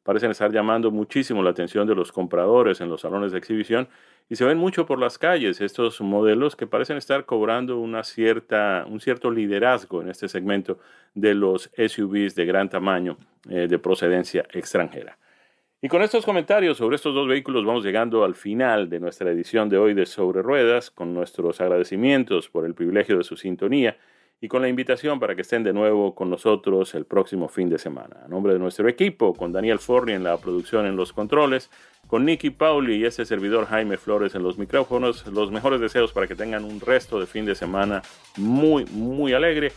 parecen 0.04 0.32
estar 0.32 0.52
llamando 0.52 0.92
muchísimo 0.92 1.42
la 1.42 1.50
atención 1.50 1.88
de 1.88 1.96
los 1.96 2.12
compradores 2.12 2.82
en 2.82 2.90
los 2.90 3.02
salones 3.02 3.32
de 3.32 3.38
exhibición 3.38 3.88
y 4.30 4.36
se 4.36 4.46
ven 4.46 4.58
mucho 4.58 4.86
por 4.86 5.00
las 5.00 5.18
calles 5.18 5.62
estos 5.62 6.02
modelos 6.02 6.56
que 6.56 6.68
parecen 6.68 6.98
estar 6.98 7.26
cobrando 7.26 7.80
una 7.80 8.04
cierta, 8.04 8.86
un 8.88 9.00
cierto 9.00 9.32
liderazgo 9.32 10.02
en 10.02 10.10
este 10.10 10.28
segmento 10.28 10.78
de 11.14 11.34
los 11.34 11.72
SUVs 11.76 12.36
de 12.36 12.46
gran 12.46 12.70
tamaño 12.70 13.18
eh, 13.50 13.68
de 13.68 13.80
procedencia 13.80 14.46
extranjera. 14.52 15.18
Y 15.84 15.90
con 15.90 16.02
estos 16.02 16.24
comentarios 16.24 16.78
sobre 16.78 16.96
estos 16.96 17.14
dos 17.14 17.28
vehículos 17.28 17.66
vamos 17.66 17.84
llegando 17.84 18.24
al 18.24 18.36
final 18.36 18.88
de 18.88 19.02
nuestra 19.02 19.30
edición 19.32 19.68
de 19.68 19.78
hoy 19.78 19.94
de 19.94 20.06
Sobre 20.06 20.42
Ruedas, 20.42 20.90
con 20.90 21.14
nuestros 21.14 21.60
agradecimientos 21.60 22.48
por 22.48 22.66
el 22.66 22.74
privilegio 22.74 23.18
de 23.18 23.26
su 23.26 23.36
sintonía 23.36 23.98
y 24.40 24.48
con 24.48 24.62
la 24.62 24.70
invitación 24.70 25.20
para 25.20 25.36
que 25.36 25.42
estén 25.42 25.62
de 25.62 25.74
nuevo 25.74 26.16
con 26.16 26.30
nosotros 26.30 26.96
el 26.96 27.04
próximo 27.04 27.50
fin 27.50 27.70
de 27.70 27.78
semana. 27.78 28.16
A 28.24 28.30
nombre 28.30 28.54
de 28.54 28.60
nuestro 28.60 28.88
equipo, 28.88 29.34
con 29.34 29.52
Daniel 29.52 29.78
Forni 29.78 30.14
en 30.14 30.24
la 30.24 30.38
producción 30.38 30.86
en 30.86 30.96
los 30.96 31.12
controles, 31.12 31.70
con 32.08 32.24
Nicky 32.24 32.52
Pauli 32.52 32.96
y 32.96 33.04
este 33.04 33.26
servidor 33.26 33.66
Jaime 33.66 33.98
Flores 33.98 34.36
en 34.36 34.44
los 34.44 34.58
micrófonos, 34.58 35.28
los 35.28 35.52
mejores 35.52 35.82
deseos 35.82 36.14
para 36.14 36.28
que 36.28 36.36
tengan 36.36 36.64
un 36.64 36.80
resto 36.80 37.20
de 37.20 37.26
fin 37.26 37.44
de 37.46 37.56
semana 37.56 38.04
muy, 38.38 38.86
muy 38.86 39.34
alegre, 39.34 39.74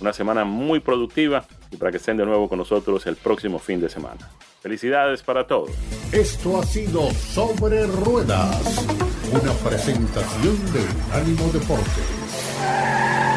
una 0.00 0.12
semana 0.12 0.44
muy 0.44 0.80
productiva 0.80 1.44
y 1.70 1.76
para 1.76 1.90
que 1.90 1.98
estén 1.98 2.16
de 2.16 2.24
nuevo 2.24 2.48
con 2.48 2.58
nosotros 2.58 3.06
el 3.06 3.16
próximo 3.16 3.58
fin 3.58 3.80
de 3.80 3.88
semana. 3.88 4.28
Felicidades 4.60 5.22
para 5.22 5.46
todos. 5.46 5.70
Esto 6.12 6.60
ha 6.60 6.64
sido 6.64 7.10
Sobre 7.10 7.86
Ruedas, 7.86 8.86
una 9.30 9.52
presentación 9.68 10.56
de 10.72 11.16
Ánimo 11.16 11.48
Deportes. 11.52 13.27